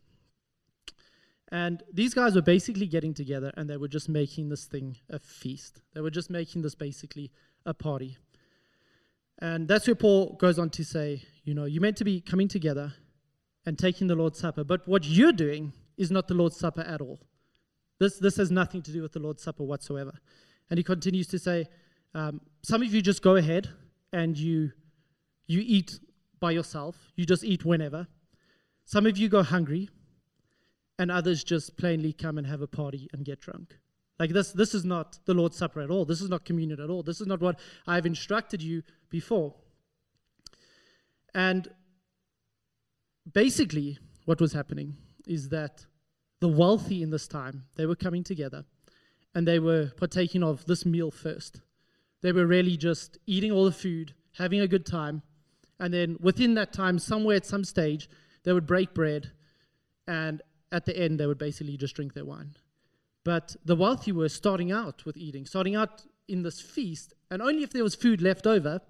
And 1.52 1.82
these 1.92 2.14
guys 2.14 2.34
were 2.36 2.42
basically 2.42 2.86
getting 2.86 3.12
together 3.12 3.52
and 3.56 3.68
they 3.68 3.76
were 3.76 3.88
just 3.88 4.08
making 4.08 4.48
this 4.48 4.66
thing 4.66 4.96
a 5.08 5.18
feast. 5.18 5.80
They 5.94 6.00
were 6.00 6.10
just 6.10 6.30
making 6.30 6.62
this 6.62 6.76
basically 6.76 7.32
a 7.66 7.74
party. 7.74 8.16
And 9.40 9.66
that's 9.66 9.86
where 9.86 9.96
Paul 9.96 10.36
goes 10.38 10.58
on 10.58 10.70
to 10.70 10.84
say, 10.84 11.22
you 11.44 11.54
know, 11.54 11.64
you're 11.64 11.82
meant 11.82 11.96
to 11.96 12.04
be 12.04 12.20
coming 12.20 12.46
together 12.46 12.92
and 13.66 13.78
taking 13.78 14.06
the 14.06 14.14
Lord's 14.14 14.38
Supper, 14.38 14.64
but 14.64 14.86
what 14.86 15.04
you're 15.04 15.32
doing 15.32 15.72
is 15.96 16.10
not 16.10 16.28
the 16.28 16.34
Lord's 16.34 16.56
Supper 16.56 16.82
at 16.82 17.00
all. 17.00 17.20
This, 17.98 18.18
this 18.18 18.36
has 18.36 18.50
nothing 18.50 18.82
to 18.82 18.92
do 18.92 19.02
with 19.02 19.12
the 19.12 19.18
Lord's 19.18 19.42
Supper 19.42 19.64
whatsoever. 19.64 20.12
And 20.70 20.78
he 20.78 20.84
continues 20.84 21.26
to 21.28 21.38
say, 21.38 21.66
um, 22.14 22.40
Some 22.62 22.82
of 22.82 22.94
you 22.94 23.02
just 23.02 23.22
go 23.22 23.36
ahead 23.36 23.68
and 24.12 24.36
you, 24.36 24.72
you 25.46 25.62
eat 25.64 25.98
by 26.38 26.52
yourself, 26.52 26.96
you 27.16 27.26
just 27.26 27.44
eat 27.44 27.64
whenever. 27.64 28.06
Some 28.90 29.06
of 29.06 29.16
you 29.16 29.28
go 29.28 29.44
hungry, 29.44 29.88
and 30.98 31.12
others 31.12 31.44
just 31.44 31.76
plainly 31.76 32.12
come 32.12 32.38
and 32.38 32.46
have 32.48 32.60
a 32.60 32.66
party 32.66 33.08
and 33.12 33.24
get 33.24 33.40
drunk. 33.40 33.78
Like 34.18 34.30
this, 34.30 34.50
this 34.50 34.74
is 34.74 34.84
not 34.84 35.20
the 35.26 35.32
Lord's 35.32 35.56
Supper 35.56 35.80
at 35.80 35.90
all. 35.90 36.04
This 36.04 36.20
is 36.20 36.28
not 36.28 36.44
communion 36.44 36.80
at 36.80 36.90
all. 36.90 37.04
This 37.04 37.20
is 37.20 37.28
not 37.28 37.40
what 37.40 37.60
I've 37.86 38.04
instructed 38.04 38.60
you 38.60 38.82
before. 39.08 39.54
And 41.36 41.68
basically, 43.32 43.96
what 44.24 44.40
was 44.40 44.54
happening 44.54 44.96
is 45.24 45.50
that 45.50 45.86
the 46.40 46.48
wealthy 46.48 47.00
in 47.00 47.10
this 47.10 47.28
time, 47.28 47.66
they 47.76 47.86
were 47.86 47.94
coming 47.94 48.24
together 48.24 48.64
and 49.36 49.46
they 49.46 49.60
were 49.60 49.92
partaking 49.98 50.42
of 50.42 50.66
this 50.66 50.84
meal 50.84 51.12
first. 51.12 51.60
They 52.22 52.32
were 52.32 52.44
really 52.44 52.76
just 52.76 53.18
eating 53.24 53.52
all 53.52 53.66
the 53.66 53.70
food, 53.70 54.14
having 54.32 54.60
a 54.60 54.66
good 54.66 54.84
time, 54.84 55.22
and 55.78 55.94
then 55.94 56.16
within 56.18 56.54
that 56.54 56.72
time, 56.72 56.98
somewhere 56.98 57.36
at 57.36 57.46
some 57.46 57.62
stage, 57.62 58.08
they 58.44 58.52
would 58.52 58.66
break 58.66 58.94
bread, 58.94 59.32
and 60.06 60.42
at 60.72 60.86
the 60.86 60.96
end, 60.96 61.18
they 61.18 61.26
would 61.26 61.38
basically 61.38 61.76
just 61.76 61.96
drink 61.96 62.14
their 62.14 62.24
wine. 62.24 62.56
But 63.24 63.56
the 63.64 63.76
wealthy 63.76 64.12
were 64.12 64.28
starting 64.28 64.72
out 64.72 65.04
with 65.04 65.16
eating, 65.16 65.46
starting 65.46 65.76
out 65.76 66.02
in 66.28 66.42
this 66.42 66.60
feast, 66.60 67.12
and 67.30 67.42
only 67.42 67.62
if 67.62 67.70
there 67.70 67.84
was 67.84 67.94
food 67.94 68.22
left 68.22 68.46
over 68.46 68.80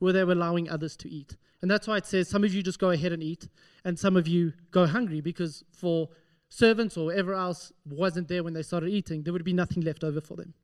were 0.00 0.12
they 0.12 0.20
allowing 0.20 0.68
others 0.68 0.96
to 0.96 1.08
eat. 1.08 1.36
And 1.62 1.70
that's 1.70 1.86
why 1.86 1.96
it 1.96 2.06
says 2.06 2.28
some 2.28 2.44
of 2.44 2.52
you 2.52 2.62
just 2.62 2.78
go 2.78 2.90
ahead 2.90 3.12
and 3.12 3.22
eat, 3.22 3.48
and 3.84 3.98
some 3.98 4.16
of 4.16 4.26
you 4.26 4.52
go 4.70 4.86
hungry, 4.86 5.20
because 5.20 5.64
for 5.72 6.08
servants 6.48 6.96
or 6.96 7.10
whoever 7.10 7.34
else 7.34 7.72
wasn't 7.84 8.28
there 8.28 8.42
when 8.42 8.54
they 8.54 8.62
started 8.62 8.90
eating, 8.90 9.22
there 9.22 9.32
would 9.32 9.44
be 9.44 9.52
nothing 9.52 9.82
left 9.82 10.04
over 10.04 10.20
for 10.20 10.36
them. 10.36 10.54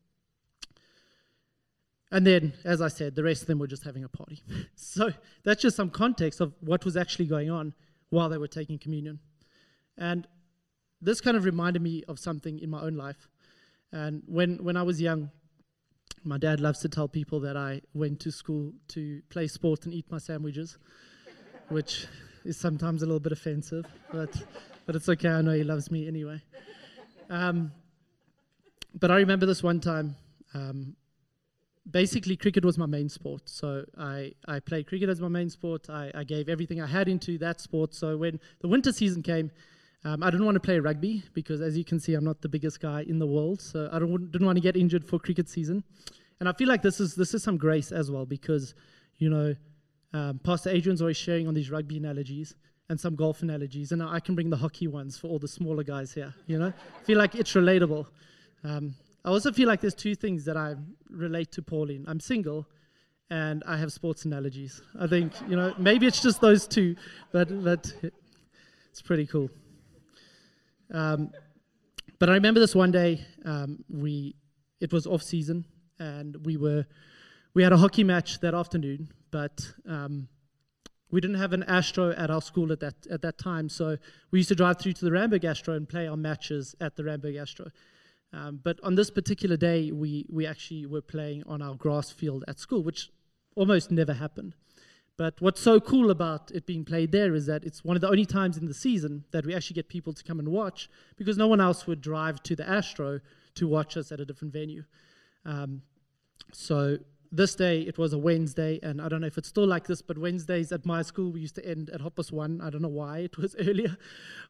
And 2.11 2.27
then, 2.27 2.53
as 2.65 2.83
I 2.83 2.89
said, 2.89 3.15
the 3.15 3.23
rest 3.23 3.43
of 3.43 3.49
them 3.49 3.59
were 3.59 3.67
just 3.67 3.85
having 3.85 4.05
a 4.05 4.09
party. 4.09 4.43
so 4.75 5.13
that's 5.45 5.63
just 5.63 5.77
some 5.77 5.91
context 5.91 6.41
of 6.41 6.53
what 6.61 6.85
was 6.85 6.97
actually 6.97 7.25
going 7.25 7.51
on 7.51 7.73
while 8.13 8.29
they 8.29 8.37
were 8.37 8.47
taking 8.47 8.79
communion. 8.79 9.19
And 9.97 10.29
this 11.01 11.23
kind 11.23 11.35
of 11.35 11.45
reminded 11.45 11.81
me 11.81 12.05
of 12.09 12.19
something 12.19 12.59
in 12.59 12.69
my 12.69 12.83
own 12.83 12.95
life. 12.95 13.27
And 13.91 14.23
when, 14.27 14.63
when 14.63 14.77
I 14.77 14.83
was 14.83 15.01
young, 15.01 15.31
my 16.23 16.37
dad 16.37 16.61
loves 16.61 16.81
to 16.81 16.91
tell 16.91 17.09
people 17.09 17.41
that 17.41 17.57
I 17.57 17.81
went 17.95 18.21
to 18.21 18.31
school 18.31 18.75
to 18.89 19.23
play 19.31 19.47
sport 19.49 19.87
and 19.87 19.95
eat 19.95 20.05
my 20.11 20.19
sandwiches, 20.19 20.77
which 21.71 22.07
is 22.45 22.59
sometimes 22.59 23.03
a 23.03 23.07
little 23.07 23.19
bit 23.19 23.33
offensive, 23.33 23.87
but 24.13 24.31
but 24.85 24.97
it's 24.97 25.09
okay. 25.09 25.29
I 25.29 25.43
know 25.43 25.53
he 25.53 25.63
loves 25.63 25.91
me 25.91 26.09
anyway. 26.09 26.43
Um, 27.31 27.71
but 28.95 29.11
I 29.11 29.17
remember 29.17 29.47
this 29.47 29.63
one 29.63 29.81
time. 29.81 30.17
Um, 30.55 30.97
basically, 31.91 32.37
cricket 32.37 32.65
was 32.65 32.79
my 32.79 32.87
main 32.87 33.09
sport. 33.09 33.43
So 33.47 33.85
I, 33.99 34.33
I 34.47 34.61
played 34.61 34.87
cricket 34.87 35.09
as 35.09 35.21
my 35.21 35.29
main 35.29 35.51
sport. 35.51 35.89
I, 35.91 36.11
I 36.15 36.25
gave 36.25 36.49
everything 36.49 36.81
I 36.81 36.87
had 36.87 37.09
into 37.09 37.39
that 37.39 37.61
sport. 37.61 37.95
So 37.95 38.17
when 38.17 38.41
the 38.61 38.69
winter 38.69 38.93
season 38.93 39.23
came, 39.23 39.51
um, 40.05 40.23
I 40.23 40.31
didn't 40.31 40.47
want 40.47 40.57
to 40.57 40.61
play 40.61 40.79
rugby 40.81 41.23
because, 41.33 41.61
as 41.61 41.77
you 41.77 41.85
can 41.85 42.01
see, 42.01 42.15
I'm 42.15 42.25
not 42.25 42.41
the 42.41 42.49
biggest 42.49 42.81
guy 42.81 43.03
in 43.03 43.19
the 43.19 43.27
world. 43.27 43.61
So 43.61 43.89
I 43.93 43.99
don't, 43.99 44.31
didn't 44.31 44.47
want 44.47 44.57
to 44.57 44.63
get 44.63 44.77
injured 44.77 45.05
for 45.05 45.19
cricket 45.19 45.49
season. 45.49 45.85
And 46.41 46.49
I 46.49 46.53
feel 46.53 46.67
like 46.67 46.83
this 46.83 46.99
is 46.99 47.15
this 47.15 47.35
is 47.35 47.43
some 47.43 47.57
grace 47.57 47.93
as 47.93 48.11
well 48.11 48.27
because, 48.27 48.75
you 49.19 49.31
know, 49.31 49.55
um, 50.13 50.41
Pastor 50.43 50.71
Adrian's 50.71 51.01
always 51.01 51.17
sharing 51.17 51.47
on 51.47 51.55
these 51.55 51.71
rugby 51.71 51.99
analogies 51.99 52.57
and 52.89 52.99
some 52.99 53.15
golf 53.15 53.43
analogies, 53.43 53.93
and 53.93 54.03
I 54.03 54.19
can 54.19 54.35
bring 54.35 54.51
the 54.51 54.57
hockey 54.57 54.89
ones 54.89 55.17
for 55.17 55.29
all 55.29 55.39
the 55.39 55.47
smaller 55.49 55.85
guys 55.85 56.13
here. 56.13 56.35
You 56.49 56.59
know, 56.59 56.73
feel 57.05 57.17
like 57.17 57.37
it's 57.37 57.53
relatable. 57.53 58.07
Um, 58.65 58.95
I 59.25 59.31
also 59.31 59.53
feel 59.53 59.69
like 59.69 59.81
there's 59.81 59.95
two 59.95 60.15
things 60.15 60.45
that 60.47 60.57
I 60.57 60.75
relate 61.09 61.53
to 61.53 61.63
Pauline. 61.63 62.05
I'm 62.09 62.19
single, 62.19 62.67
and 63.31 63.63
I 63.67 63.77
have 63.77 63.93
sports 63.93 64.25
analogies. 64.25 64.83
I 64.99 65.07
think 65.07 65.33
you 65.49 65.57
know 65.57 65.75
maybe 65.79 66.07
it's 66.07 66.21
just 66.21 66.41
those 66.41 66.67
two, 66.67 66.97
but 67.31 67.49
but 67.63 67.93
it's 68.91 69.03
pretty 69.03 69.27
cool. 69.27 69.49
Um, 70.93 71.31
but 72.19 72.29
I 72.29 72.35
remember 72.35 72.61
this 72.61 72.75
one 72.75 72.91
day 72.91 73.25
um, 73.45 73.85
we 73.89 74.35
it 74.81 74.93
was 74.93 75.07
off 75.07 75.23
season 75.23 75.65
and 75.99 76.45
we 76.45 76.57
were 76.57 76.85
we 77.55 77.63
had 77.63 77.73
a 77.73 77.77
hockey 77.77 78.05
match 78.05 78.41
that 78.41 78.55
afternoon, 78.55 79.09
but 79.31 79.73
um, 79.89 80.29
we 81.11 81.21
didn't 81.21 81.37
have 81.37 81.53
an 81.53 81.63
Astro 81.65 82.11
at 82.11 82.31
our 82.31 82.43
school 82.43 82.73
at 82.73 82.81
that 82.81 83.07
at 83.11 83.23
that 83.23 83.39
time, 83.39 83.69
so 83.69 83.97
we 84.31 84.41
used 84.41 84.49
to 84.49 84.55
drive 84.57 84.81
through 84.81 84.95
to 84.95 85.05
the 85.05 85.11
Randburg 85.13 85.45
Astro 85.45 85.75
and 85.75 85.89
play 85.89 86.09
our 86.09 86.17
matches 86.17 86.75
at 86.81 86.97
the 86.97 87.05
Randburg 87.05 87.41
Astro. 87.41 87.71
Um, 88.33 88.61
but 88.63 88.79
on 88.83 88.95
this 88.95 89.11
particular 89.11 89.57
day, 89.57 89.93
we 89.93 90.27
we 90.31 90.47
actually 90.47 90.87
were 90.87 91.03
playing 91.03 91.43
on 91.47 91.61
our 91.61 91.75
grass 91.75 92.11
field 92.11 92.45
at 92.49 92.59
school, 92.59 92.83
which 92.83 93.11
almost 93.55 93.91
never 93.91 94.15
happened. 94.15 94.55
But 95.19 95.41
what's 95.41 95.61
so 95.61 95.79
cool 95.79 96.11
about 96.11 96.51
it 96.53 96.67
being 96.67 96.85
played 96.85 97.13
there 97.13 97.35
is 97.35 97.47
that 97.47 97.65
it's 97.65 97.85
one 97.85 97.97
of 97.97 98.01
the 98.01 98.09
only 98.09 98.25
times 98.25 98.57
in 98.57 98.67
the 98.67 98.75
season 98.75 99.25
that 99.31 99.45
we 99.45 99.55
actually 99.55 99.75
get 99.75 99.89
people 99.89 100.13
to 100.15 100.25
come 100.25 100.39
and 100.39 100.49
watch 100.49 100.89
because 101.17 101.37
no 101.37 101.47
one 101.47 101.61
else 101.61 101.87
would 101.87 102.01
drive 102.01 102.43
to 102.45 102.57
the 102.57 102.69
Astro 102.69 103.21
to 103.55 103.69
watch 103.69 103.97
us 103.97 104.11
at 104.11 104.21
a 104.21 104.25
different 104.25 104.55
venue. 104.55 104.85
Um, 105.45 105.83
so 106.53 106.99
this 107.35 107.55
day 107.55 107.81
it 107.81 107.97
was 107.97 108.13
a 108.13 108.19
Wednesday, 108.19 108.79
and 108.83 109.01
I 109.01 109.09
don't 109.09 109.23
know 109.23 109.27
if 109.27 109.39
it's 109.39 109.49
still 109.49 109.67
like 109.67 109.87
this, 109.87 110.03
but 110.03 110.19
Wednesdays 110.19 110.71
at 110.71 110.85
my 110.85 111.01
school 111.01 111.33
we 111.33 111.41
used 111.41 111.55
to 111.55 111.67
end 111.67 111.89
at 111.91 112.01
Hoppus 112.01 112.31
one. 112.31 112.61
I 112.61 112.69
don't 112.69 112.83
know 112.83 112.89
why 112.89 113.21
it 113.21 113.39
was 113.39 113.57
earlier 113.59 113.97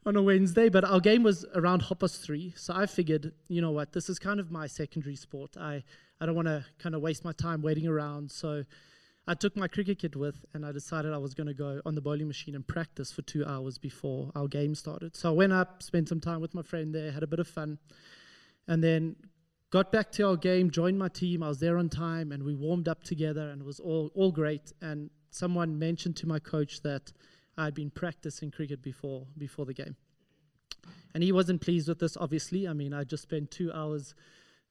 on 0.04 0.16
a 0.16 0.22
Wednesday, 0.22 0.68
but 0.68 0.84
our 0.84 1.00
game 1.00 1.22
was 1.22 1.46
around 1.54 1.82
Hoppus 1.82 2.20
three. 2.20 2.52
So 2.56 2.74
I 2.74 2.86
figured, 2.86 3.32
you 3.48 3.62
know 3.62 3.70
what, 3.70 3.92
this 3.92 4.08
is 4.08 4.18
kind 4.18 4.40
of 4.40 4.50
my 4.50 4.66
secondary 4.66 5.16
sport. 5.16 5.56
I 5.56 5.84
I 6.20 6.26
don't 6.26 6.34
want 6.34 6.48
to 6.48 6.64
kind 6.78 6.94
of 6.94 7.00
waste 7.00 7.24
my 7.24 7.32
time 7.32 7.62
waiting 7.62 7.86
around. 7.86 8.30
So 8.30 8.64
I 9.26 9.34
took 9.34 9.56
my 9.56 9.68
cricket 9.68 10.00
kit 10.00 10.16
with, 10.16 10.44
and 10.52 10.66
I 10.66 10.72
decided 10.72 11.12
I 11.12 11.18
was 11.18 11.34
going 11.34 11.46
to 11.46 11.54
go 11.54 11.80
on 11.86 11.94
the 11.94 12.00
bowling 12.00 12.26
machine 12.26 12.56
and 12.56 12.66
practice 12.66 13.12
for 13.12 13.22
two 13.22 13.44
hours 13.46 13.78
before 13.78 14.32
our 14.34 14.48
game 14.48 14.74
started. 14.74 15.16
So 15.16 15.30
I 15.30 15.32
went 15.32 15.52
up, 15.52 15.82
spent 15.82 16.08
some 16.08 16.20
time 16.20 16.40
with 16.40 16.54
my 16.54 16.62
friend 16.62 16.92
there, 16.92 17.12
had 17.12 17.22
a 17.22 17.28
bit 17.28 17.38
of 17.38 17.46
fun, 17.46 17.78
and 18.66 18.82
then 18.82 19.16
got 19.72 19.90
back 19.90 20.12
to 20.12 20.28
our 20.28 20.36
game, 20.36 20.70
joined 20.70 20.98
my 20.98 21.08
team. 21.08 21.42
I 21.42 21.48
was 21.48 21.58
there 21.58 21.78
on 21.78 21.88
time, 21.88 22.30
and 22.30 22.44
we 22.44 22.54
warmed 22.54 22.86
up 22.86 23.02
together, 23.02 23.48
and 23.50 23.62
it 23.62 23.64
was 23.64 23.80
all 23.80 24.12
all 24.14 24.30
great. 24.30 24.72
And 24.80 25.10
someone 25.30 25.78
mentioned 25.78 26.16
to 26.18 26.28
my 26.28 26.38
coach 26.38 26.82
that 26.82 27.12
I'd 27.58 27.74
been 27.74 27.90
practicing 27.90 28.52
cricket 28.52 28.82
before 28.82 29.26
before 29.36 29.64
the 29.64 29.74
game, 29.74 29.96
and 31.14 31.24
he 31.24 31.32
wasn't 31.32 31.60
pleased 31.60 31.88
with 31.88 31.98
this. 31.98 32.16
Obviously, 32.16 32.68
I 32.68 32.74
mean, 32.74 32.94
I 32.94 33.02
just 33.02 33.24
spent 33.24 33.50
two 33.50 33.72
hours 33.72 34.14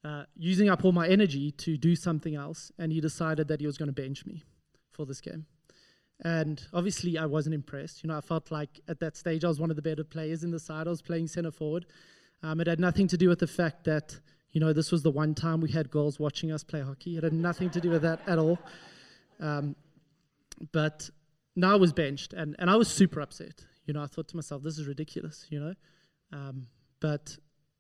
uh, 0.06 0.24
using 0.38 0.70
up 0.70 0.86
all 0.86 0.92
my 0.94 1.08
energy 1.08 1.52
to 1.52 1.78
do 1.78 1.96
something 1.96 2.36
else, 2.36 2.72
and 2.78 2.94
he 2.94 3.02
decided 3.02 3.48
that 3.50 3.60
he 3.60 3.66
was 3.66 3.78
going 3.78 3.94
to 3.94 4.02
bench 4.02 4.26
me 4.26 4.44
for 4.92 5.06
this 5.06 5.20
game. 5.20 5.48
And 6.24 6.62
obviously, 6.72 7.18
I 7.18 7.26
wasn't 7.26 7.56
impressed. 7.56 8.04
You 8.04 8.10
know, 8.10 8.18
I 8.18 8.22
felt 8.22 8.52
like 8.52 8.80
at 8.88 9.00
that 9.00 9.18
stage 9.18 9.44
I 9.44 9.48
was 9.48 9.60
one 9.60 9.72
of 9.72 9.76
the 9.76 9.82
better 9.82 10.04
players 10.04 10.44
in 10.44 10.52
the 10.52 10.60
side. 10.60 10.86
I 10.86 10.92
was 10.92 11.02
playing 11.02 11.28
center 11.28 11.50
forward. 11.50 11.88
Um, 12.44 12.60
it 12.60 12.68
had 12.68 12.80
nothing 12.80 13.08
to 13.08 13.18
do 13.18 13.30
with 13.30 13.40
the 13.40 13.48
fact 13.48 13.86
that 13.86 14.20
you 14.52 14.60
know, 14.60 14.74
this 14.74 14.92
was 14.92 15.04
the 15.04 15.12
one 15.12 15.34
time 15.34 15.62
we 15.62 15.72
had 15.72 15.90
girls 15.90 16.20
watching 16.20 16.52
us 16.52 16.64
play 16.64 16.82
hockey. 16.82 17.18
It 17.18 17.24
had 17.24 17.34
nothing 17.34 17.70
to 17.72 17.82
do 17.82 17.90
with 17.90 18.02
that 18.02 18.22
at 18.28 18.38
all. 18.38 18.60
Um, 19.40 19.76
but 20.72 21.10
now 21.56 21.74
I 21.74 21.76
was 21.76 21.94
benched, 21.94 22.34
and, 22.34 22.56
and 22.60 22.70
I 22.70 22.76
was 22.76 22.88
super 22.88 23.22
upset. 23.22 23.66
You 23.86 23.94
know, 23.94 24.04
I 24.04 24.08
thought 24.08 24.28
to 24.30 24.36
myself, 24.36 24.64
this 24.64 24.78
is 24.78 24.88
ridiculous, 24.88 25.48
you 25.50 25.60
know. 25.60 25.74
Um, 26.34 26.68
but 27.00 27.36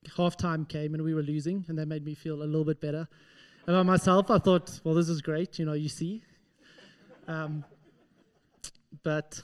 halftime 0.09 0.67
came 0.67 0.93
and 0.93 1.03
we 1.03 1.13
were 1.13 1.21
losing, 1.21 1.65
and 1.67 1.77
that 1.77 1.87
made 1.87 2.03
me 2.03 2.15
feel 2.15 2.41
a 2.41 2.45
little 2.45 2.65
bit 2.65 2.81
better 2.81 3.07
about 3.67 3.85
myself. 3.85 4.31
I 4.31 4.39
thought, 4.39 4.79
well, 4.83 4.95
this 4.95 5.09
is 5.09 5.21
great, 5.21 5.59
you 5.59 5.65
know, 5.65 5.73
you 5.73 5.89
see. 5.89 6.23
Um, 7.27 7.63
but 9.03 9.41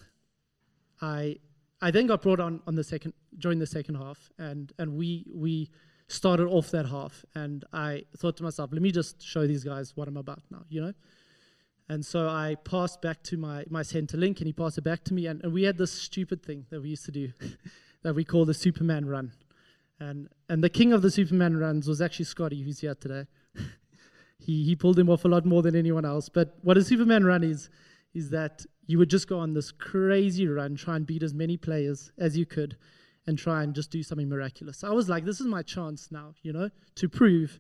I 1.02 1.38
I 1.82 1.92
then 1.92 2.08
got 2.08 2.22
brought 2.22 2.40
on 2.40 2.62
on 2.66 2.76
the 2.76 2.84
second 2.84 3.14
during 3.38 3.60
the 3.60 3.68
second 3.68 3.96
half, 3.96 4.32
and 4.38 4.74
and 4.80 4.98
we 4.98 5.26
we 5.34 5.70
started 6.08 6.48
off 6.48 6.72
that 6.72 6.86
half, 6.88 7.26
and 7.36 7.66
I 7.74 8.04
thought 8.18 8.38
to 8.38 8.44
myself, 8.44 8.72
let 8.72 8.82
me 8.82 8.92
just 8.92 9.22
show 9.22 9.46
these 9.46 9.64
guys 9.64 9.96
what 9.96 10.08
I'm 10.08 10.18
about 10.18 10.42
now, 10.50 10.64
you 10.70 10.82
know? 10.82 10.94
And 11.90 12.06
so 12.06 12.28
I 12.28 12.56
passed 12.64 13.02
back 13.02 13.24
to 13.24 13.38
my, 13.38 13.66
my 13.70 13.82
center 13.82 14.18
link, 14.18 14.40
and 14.40 14.48
he 14.48 14.54
passed 14.54 14.78
it 14.78 14.84
back 14.84 15.04
to 15.06 15.14
me, 15.14 15.28
and, 15.28 15.44
and 15.44 15.54
we 15.54 15.64
had 15.64 15.78
this 15.78 15.92
stupid 15.92 16.44
thing 16.44 16.66
that 16.70 16.82
we 16.82 16.90
used 16.90 17.06
to 17.06 17.12
do 17.12 17.32
that 18.04 18.16
we 18.16 18.24
call 18.24 18.46
the 18.46 18.54
Superman 18.54 19.06
run. 19.06 19.32
And, 20.00 20.30
and 20.48 20.64
the 20.64 20.70
king 20.70 20.94
of 20.94 21.02
the 21.02 21.12
Superman 21.12 21.58
runs 21.58 21.88
was 21.88 22.02
actually 22.02 22.26
Scotty, 22.26 22.62
who's 22.62 22.80
here 22.80 22.96
today. 22.96 23.26
he, 24.40 24.64
he 24.64 24.76
pulled 24.76 25.00
him 25.00 25.10
off 25.10 25.26
a 25.26 25.28
lot 25.28 25.46
more 25.46 25.62
than 25.62 25.76
anyone 25.76 26.06
else. 26.06 26.30
But 26.30 26.58
what 26.62 26.78
a 26.78 26.84
Superman 26.84 27.26
run 27.26 27.44
is, 27.44 27.70
is 28.14 28.30
that 28.30 28.66
you 28.86 28.98
would 28.98 29.10
just 29.10 29.28
go 29.28 29.40
on 29.40 29.54
this 29.54 29.72
crazy 29.72 30.48
run, 30.48 30.76
try 30.76 30.96
and 30.96 31.06
beat 31.06 31.24
as 31.24 31.34
many 31.34 31.58
players 31.58 32.12
as 32.18 32.38
you 32.38 32.46
could 32.46 32.78
and 33.28 33.38
try 33.38 33.62
and 33.62 33.76
just 33.76 33.92
do 33.92 34.02
something 34.02 34.30
miraculous. 34.30 34.84
I 34.84 34.92
was 34.92 35.10
like, 35.10 35.26
this 35.26 35.42
is 35.42 35.48
my 35.48 35.62
chance 35.62 36.12
now, 36.12 36.34
you 36.42 36.54
know, 36.54 36.70
to 36.96 37.10
prove 37.10 37.60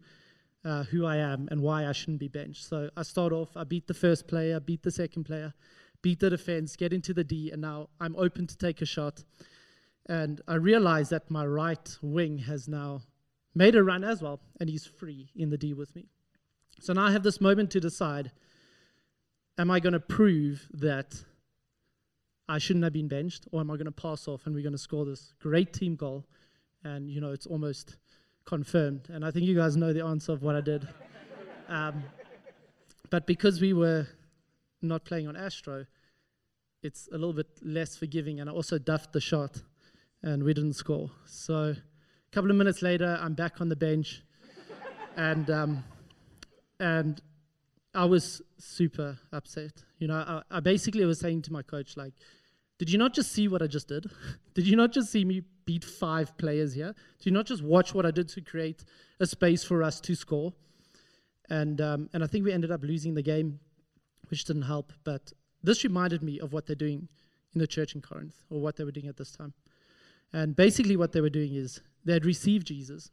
uh, 0.65 0.83
who 0.83 1.05
I 1.05 1.17
am 1.17 1.47
and 1.51 1.61
why 1.61 1.87
I 1.87 1.91
shouldn't 1.91 2.19
be 2.19 2.29
benched. 2.29 2.65
So 2.65 2.89
I 2.95 3.03
start 3.03 3.33
off, 3.33 3.55
I 3.55 3.63
beat 3.63 3.87
the 3.87 3.93
first 3.93 4.27
player, 4.27 4.59
beat 4.59 4.83
the 4.83 4.91
second 4.91 5.25
player, 5.25 5.53
beat 6.01 6.19
the 6.19 6.29
defense, 6.29 6.75
get 6.75 6.93
into 6.93 7.13
the 7.13 7.23
D, 7.23 7.51
and 7.51 7.61
now 7.61 7.89
I'm 7.99 8.15
open 8.15 8.47
to 8.47 8.57
take 8.57 8.81
a 8.81 8.85
shot. 8.85 9.23
And 10.07 10.41
I 10.47 10.55
realize 10.55 11.09
that 11.09 11.29
my 11.29 11.45
right 11.45 11.97
wing 12.01 12.39
has 12.39 12.67
now 12.67 13.01
made 13.53 13.75
a 13.75 13.83
run 13.83 14.03
as 14.03 14.21
well, 14.21 14.39
and 14.59 14.69
he's 14.69 14.85
free 14.85 15.29
in 15.35 15.49
the 15.49 15.57
D 15.57 15.73
with 15.73 15.95
me. 15.95 16.07
So 16.79 16.93
now 16.93 17.07
I 17.07 17.11
have 17.11 17.23
this 17.23 17.41
moment 17.41 17.71
to 17.71 17.79
decide 17.79 18.31
am 19.57 19.71
I 19.71 19.79
going 19.79 19.93
to 19.93 19.99
prove 19.99 20.67
that 20.71 21.23
I 22.49 22.59
shouldn't 22.59 22.83
have 22.83 22.93
been 22.93 23.07
benched, 23.07 23.47
or 23.51 23.59
am 23.59 23.69
I 23.69 23.75
going 23.75 23.85
to 23.85 23.91
pass 23.91 24.27
off 24.27 24.45
and 24.45 24.55
we're 24.55 24.63
going 24.63 24.73
to 24.73 24.77
score 24.77 25.05
this 25.05 25.33
great 25.39 25.73
team 25.73 25.95
goal? 25.95 26.25
And, 26.83 27.09
you 27.09 27.19
know, 27.19 27.31
it's 27.31 27.45
almost 27.45 27.97
confirmed. 28.45 29.09
And 29.09 29.25
I 29.25 29.31
think 29.31 29.45
you 29.45 29.55
guys 29.55 29.75
know 29.75 29.91
the 29.91 30.05
answer 30.05 30.31
of 30.31 30.43
what 30.43 30.55
I 30.55 30.61
did. 30.61 30.87
Um, 31.69 32.05
but 33.09 33.27
because 33.27 33.59
we 33.59 33.73
were 33.73 34.07
not 34.81 35.03
playing 35.03 35.27
on 35.27 35.35
Astro, 35.35 35.85
it's 36.81 37.09
a 37.11 37.17
little 37.17 37.33
bit 37.33 37.47
less 37.61 37.97
forgiving. 37.97 38.39
And 38.39 38.49
I 38.49 38.53
also 38.53 38.77
duffed 38.77 39.11
the 39.11 39.19
shot, 39.19 39.61
and 40.23 40.43
we 40.43 40.53
didn't 40.53 40.75
score. 40.75 41.11
So 41.25 41.75
a 41.75 42.31
couple 42.31 42.49
of 42.49 42.55
minutes 42.55 42.81
later, 42.81 43.19
I'm 43.21 43.33
back 43.33 43.59
on 43.59 43.67
the 43.69 43.75
bench, 43.75 44.21
and 45.17 45.49
um, 45.49 45.83
and 46.79 47.21
I 47.97 48.05
was 48.05 48.43
super 48.59 49.17
upset. 49.33 49.83
You 49.97 50.07
know, 50.07 50.17
I, 50.17 50.57
I 50.57 50.59
basically 50.59 51.03
was 51.03 51.19
saying 51.19 51.41
to 51.43 51.51
my 51.51 51.63
coach, 51.63 51.97
like, 51.97 52.13
did 52.77 52.91
you 52.91 52.99
not 52.99 53.11
just 53.11 53.31
see 53.31 53.47
what 53.47 53.63
I 53.63 53.65
just 53.65 53.87
did? 53.87 54.05
did 54.53 54.67
you 54.67 54.75
not 54.75 54.91
just 54.91 55.11
see 55.11 55.25
me 55.25 55.41
beat 55.65 55.83
five 55.83 56.37
players 56.37 56.75
here? 56.75 56.93
Did 57.17 57.25
you 57.25 57.31
not 57.31 57.47
just 57.47 57.63
watch 57.63 57.95
what 57.95 58.05
I 58.05 58.11
did 58.11 58.29
to 58.29 58.41
create 58.41 58.83
a 59.19 59.25
space 59.25 59.63
for 59.63 59.81
us 59.81 59.99
to 60.01 60.13
score? 60.13 60.53
And 61.49 61.81
um, 61.81 62.07
and 62.13 62.23
I 62.23 62.27
think 62.27 62.45
we 62.45 62.53
ended 62.53 62.71
up 62.71 62.83
losing 62.83 63.15
the 63.15 63.23
game, 63.23 63.59
which 64.29 64.45
didn't 64.45 64.69
help. 64.73 64.93
But 65.03 65.33
this 65.63 65.83
reminded 65.83 66.21
me 66.21 66.39
of 66.39 66.53
what 66.53 66.67
they're 66.67 66.75
doing 66.75 67.07
in 67.55 67.59
the 67.59 67.65
church 67.65 67.95
in 67.95 68.01
Corinth, 68.01 68.35
or 68.51 68.61
what 68.61 68.75
they 68.75 68.83
were 68.83 68.91
doing 68.91 69.07
at 69.07 69.17
this 69.17 69.31
time. 69.31 69.55
And 70.31 70.55
basically, 70.55 70.97
what 70.97 71.13
they 71.13 71.21
were 71.21 71.31
doing 71.31 71.55
is 71.55 71.81
they 72.05 72.13
had 72.13 72.25
received 72.25 72.67
Jesus, 72.67 73.09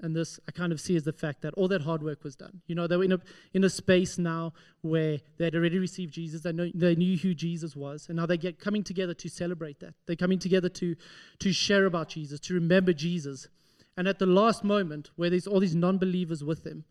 and 0.00 0.14
this 0.14 0.38
I 0.48 0.52
kind 0.52 0.72
of 0.72 0.80
see 0.80 0.96
as 0.96 1.02
the 1.02 1.12
fact 1.12 1.42
that 1.42 1.54
all 1.54 1.68
that 1.68 1.82
hard 1.82 2.02
work 2.02 2.22
was 2.24 2.36
done. 2.36 2.62
You 2.66 2.74
know, 2.74 2.86
they 2.86 2.96
were 2.96 3.04
in 3.04 3.12
a 3.12 3.20
in 3.52 3.64
a 3.64 3.70
space 3.70 4.18
now 4.18 4.52
where 4.82 5.18
they 5.38 5.44
had 5.44 5.54
already 5.54 5.78
received 5.78 6.12
Jesus. 6.14 6.42
They 6.42 6.52
know 6.52 6.70
they 6.74 6.94
knew 6.94 7.16
who 7.16 7.34
Jesus 7.34 7.74
was, 7.74 8.06
and 8.08 8.16
now 8.16 8.26
they 8.26 8.36
get 8.36 8.58
coming 8.60 8.84
together 8.84 9.14
to 9.14 9.28
celebrate 9.28 9.80
that. 9.80 9.94
They're 10.06 10.16
coming 10.16 10.38
together 10.38 10.68
to 10.68 10.96
to 11.40 11.52
share 11.52 11.86
about 11.86 12.08
Jesus, 12.08 12.40
to 12.40 12.54
remember 12.54 12.92
Jesus. 12.92 13.48
And 13.96 14.06
at 14.06 14.20
the 14.20 14.26
last 14.26 14.62
moment, 14.62 15.10
where 15.16 15.28
there's 15.28 15.48
all 15.48 15.58
these 15.58 15.74
non-believers 15.74 16.44
with 16.44 16.62
them, 16.62 16.84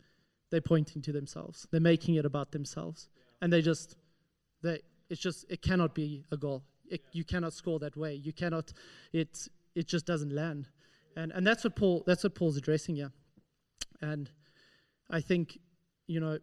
they're 0.50 0.60
pointing 0.60 1.00
to 1.02 1.12
themselves. 1.12 1.66
They're 1.70 1.80
making 1.80 2.16
it 2.16 2.26
about 2.26 2.52
themselves, 2.52 3.08
and 3.40 3.52
they 3.52 3.62
just 3.62 3.96
they 4.62 4.80
it's 5.08 5.20
just 5.20 5.46
it 5.48 5.62
cannot 5.62 5.94
be 5.94 6.24
a 6.30 6.36
goal. 6.36 6.62
It, 6.90 7.02
you 7.12 7.24
cannot 7.24 7.52
score 7.52 7.78
that 7.78 7.96
way. 7.96 8.14
You 8.14 8.32
cannot. 8.32 8.72
It 9.12 9.48
it 9.74 9.86
just 9.86 10.04
doesn't 10.04 10.32
land. 10.32 10.68
And, 11.18 11.32
and 11.32 11.44
that's, 11.44 11.64
what 11.64 11.74
Paul, 11.74 12.04
that's 12.06 12.22
what 12.22 12.36
Paul's 12.36 12.56
addressing 12.56 12.94
here. 12.94 13.10
And 14.00 14.30
I 15.10 15.20
think, 15.20 15.58
you 16.06 16.20
know, 16.20 16.38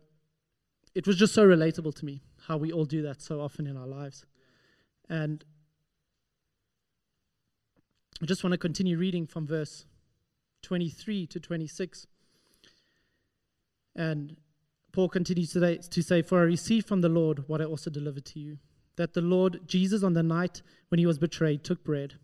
it 0.93 1.07
was 1.07 1.15
just 1.15 1.33
so 1.33 1.47
relatable 1.47 1.95
to 1.95 2.05
me 2.05 2.23
how 2.47 2.57
we 2.57 2.73
all 2.73 2.83
do 2.83 3.01
that 3.03 3.21
so 3.21 3.39
often 3.39 3.67
in 3.67 3.77
our 3.77 3.87
lives. 3.87 4.25
And 5.09 5.45
I 8.21 8.25
just 8.25 8.43
want 8.43 8.51
to 8.51 8.57
continue 8.57 8.97
reading 8.97 9.25
from 9.25 9.47
verse 9.47 9.85
23 10.63 11.25
to 11.27 11.39
26. 11.39 12.07
And 13.95 14.35
Paul 14.91 15.07
continues 15.07 15.53
today 15.53 15.77
to 15.77 16.01
say, 16.01 16.21
For 16.21 16.41
I 16.41 16.43
received 16.43 16.85
from 16.85 16.99
the 16.99 17.07
Lord 17.07 17.45
what 17.47 17.61
I 17.61 17.63
also 17.63 17.89
delivered 17.89 18.25
to 18.25 18.41
you 18.41 18.57
that 18.97 19.13
the 19.13 19.21
Lord 19.21 19.61
Jesus, 19.67 20.03
on 20.03 20.13
the 20.13 20.23
night 20.23 20.61
when 20.89 20.99
he 20.99 21.05
was 21.05 21.17
betrayed, 21.17 21.63
took 21.63 21.81
bread. 21.81 22.15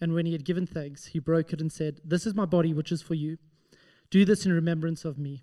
And 0.00 0.14
when 0.14 0.26
he 0.26 0.32
had 0.32 0.44
given 0.44 0.66
thanks, 0.66 1.06
he 1.06 1.18
broke 1.18 1.52
it 1.52 1.60
and 1.60 1.70
said, 1.70 2.00
This 2.04 2.26
is 2.26 2.34
my 2.34 2.46
body, 2.46 2.72
which 2.72 2.90
is 2.90 3.02
for 3.02 3.14
you. 3.14 3.38
Do 4.10 4.24
this 4.24 4.46
in 4.46 4.52
remembrance 4.52 5.04
of 5.04 5.18
me. 5.18 5.42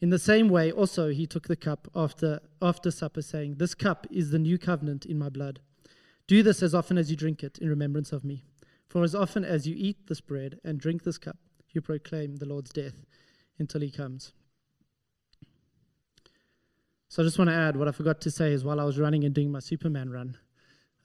In 0.00 0.10
the 0.10 0.18
same 0.18 0.48
way, 0.48 0.70
also, 0.70 1.10
he 1.10 1.26
took 1.26 1.48
the 1.48 1.56
cup 1.56 1.88
after, 1.94 2.40
after 2.60 2.90
supper, 2.90 3.22
saying, 3.22 3.54
This 3.56 3.74
cup 3.74 4.06
is 4.10 4.30
the 4.30 4.38
new 4.38 4.58
covenant 4.58 5.06
in 5.06 5.18
my 5.18 5.28
blood. 5.28 5.60
Do 6.26 6.42
this 6.42 6.62
as 6.62 6.74
often 6.74 6.98
as 6.98 7.10
you 7.10 7.16
drink 7.16 7.42
it 7.42 7.58
in 7.58 7.68
remembrance 7.68 8.12
of 8.12 8.24
me. 8.24 8.44
For 8.88 9.02
as 9.02 9.14
often 9.14 9.44
as 9.44 9.66
you 9.66 9.74
eat 9.76 10.06
this 10.06 10.20
bread 10.20 10.60
and 10.64 10.78
drink 10.78 11.02
this 11.02 11.18
cup, 11.18 11.38
you 11.70 11.80
proclaim 11.80 12.36
the 12.36 12.46
Lord's 12.46 12.72
death 12.72 13.06
until 13.58 13.80
he 13.80 13.90
comes. 13.90 14.32
So 17.08 17.22
I 17.22 17.26
just 17.26 17.38
want 17.38 17.50
to 17.50 17.54
add 17.54 17.76
what 17.76 17.88
I 17.88 17.92
forgot 17.92 18.20
to 18.22 18.30
say 18.30 18.52
is 18.52 18.64
while 18.64 18.80
I 18.80 18.84
was 18.84 18.98
running 18.98 19.24
and 19.24 19.34
doing 19.34 19.52
my 19.52 19.60
Superman 19.60 20.10
run, 20.10 20.36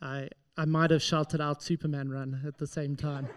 I, 0.01 0.29
I 0.57 0.65
might 0.65 0.89
have 0.89 1.03
shouted 1.03 1.39
out 1.39 1.61
Superman 1.61 2.09
run 2.09 2.41
at 2.45 2.57
the 2.57 2.65
same 2.65 2.95
time, 2.95 3.27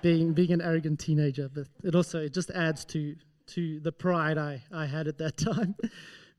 being, 0.00 0.32
being 0.32 0.52
an 0.52 0.60
arrogant 0.60 1.00
teenager, 1.00 1.48
but 1.52 1.66
it 1.82 1.94
also 1.94 2.20
it 2.20 2.32
just 2.32 2.50
adds 2.50 2.84
to, 2.86 3.16
to 3.48 3.80
the 3.80 3.90
pride 3.90 4.38
I, 4.38 4.62
I 4.72 4.86
had 4.86 5.08
at 5.08 5.18
that 5.18 5.36
time. 5.52 5.74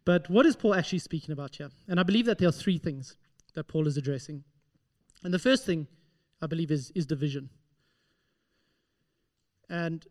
But 0.06 0.30
what 0.30 0.46
is 0.46 0.56
Paul 0.56 0.76
actually 0.76 1.00
speaking 1.00 1.34
about 1.34 1.56
here? 1.58 1.70
And 1.88 2.00
I 2.00 2.04
believe 2.04 2.26
that 2.26 2.38
there 2.38 2.48
are 2.48 2.54
three 2.54 2.78
things 2.78 3.18
that 3.54 3.68
Paul 3.68 3.88
is 3.88 3.98
addressing. 3.98 4.44
And 5.24 5.34
the 5.34 5.40
first 5.40 5.66
thing 5.66 5.88
I 6.42 6.48
believe 6.48 6.72
is, 6.72 6.92
is 6.96 7.06
division. 7.06 7.50
And, 9.70 10.06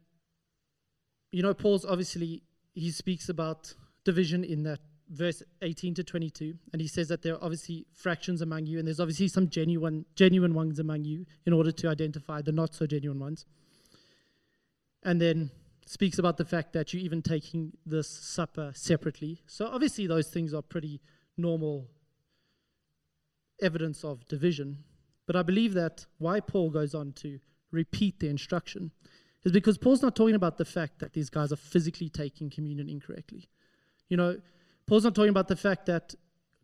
you 1.31 1.42
know, 1.42 1.54
Paul's 1.54 1.85
obviously, 1.85 2.42
he 2.75 2.90
speaks 2.90 3.28
about 3.28 3.75
division 4.04 4.45
in 4.45 4.62
that 4.64 4.81
verse 5.12 5.42
18 5.61 5.95
to 5.95 6.04
22 6.04 6.54
and 6.73 6.81
he 6.81 6.88
says 6.88 7.09
that 7.09 7.23
there 7.23 7.35
are 7.35 7.45
obviously 7.45 7.87
fractions 7.92 8.40
among 8.40 8.66
you 8.66 8.78
and 8.78 8.87
there's 8.87 9.00
obviously 9.00 9.28
some 9.28 9.49
genuine 9.49 10.04
genuine 10.14 10.54
ones 10.54 10.78
among 10.78 11.04
you 11.04 11.26
in 11.45 11.52
order 11.52 11.71
to 11.71 11.88
identify 11.88 12.40
the 12.40 12.52
not 12.52 12.75
so 12.75 12.87
genuine 12.87 13.21
ones. 13.21 13.45
And 15.02 15.21
then 15.21 15.50
speaks 15.85 16.19
about 16.19 16.37
the 16.37 16.45
fact 16.45 16.73
that 16.73 16.92
you're 16.92 17.02
even 17.02 17.23
taking 17.23 17.73
this 17.85 18.09
supper 18.09 18.73
separately. 18.75 19.42
So 19.47 19.66
obviously 19.66 20.07
those 20.07 20.28
things 20.28 20.54
are 20.54 20.62
pretty 20.62 21.00
normal 21.37 21.88
evidence 23.61 24.04
of 24.04 24.26
division 24.26 24.78
but 25.26 25.37
i 25.37 25.42
believe 25.42 25.75
that 25.75 26.04
why 26.19 26.40
paul 26.40 26.69
goes 26.69 26.95
on 26.95 27.12
to 27.12 27.38
repeat 27.71 28.19
the 28.19 28.28
instruction 28.28 28.90
is 29.45 29.52
because 29.52 29.78
paul's 29.78 30.02
not 30.02 30.16
talking 30.16 30.35
about 30.35 30.59
the 30.59 30.64
fact 30.64 30.99
that 30.99 31.12
these 31.12 31.31
guys 31.31 31.52
are 31.52 31.57
physically 31.57 32.09
taking 32.09 32.49
communion 32.49 32.88
incorrectly. 32.88 33.49
You 34.09 34.16
know 34.16 34.40
Paul's 34.92 35.04
not 35.04 35.14
talking 35.14 35.30
about 35.30 35.49
the 35.49 35.56
fact 35.56 35.87
that 35.87 36.14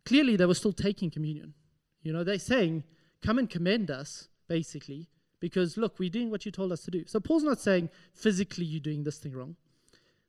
clearly 0.05 0.35
they 0.35 0.45
were 0.45 0.53
still 0.53 0.71
taking 0.71 1.09
communion. 1.09 1.55
You 2.03 2.13
know, 2.13 2.23
they're 2.23 2.37
saying, 2.37 2.83
come 3.23 3.39
and 3.39 3.49
commend 3.49 3.89
us, 3.89 4.27
basically, 4.47 5.09
because 5.39 5.77
look, 5.77 5.97
we're 5.97 6.11
doing 6.11 6.29
what 6.29 6.45
you 6.45 6.51
told 6.51 6.71
us 6.71 6.83
to 6.83 6.91
do. 6.91 7.05
So 7.07 7.19
Paul's 7.19 7.41
not 7.41 7.59
saying 7.59 7.89
physically 8.13 8.65
you're 8.65 8.81
doing 8.81 9.03
this 9.03 9.17
thing 9.17 9.33
wrong. 9.33 9.55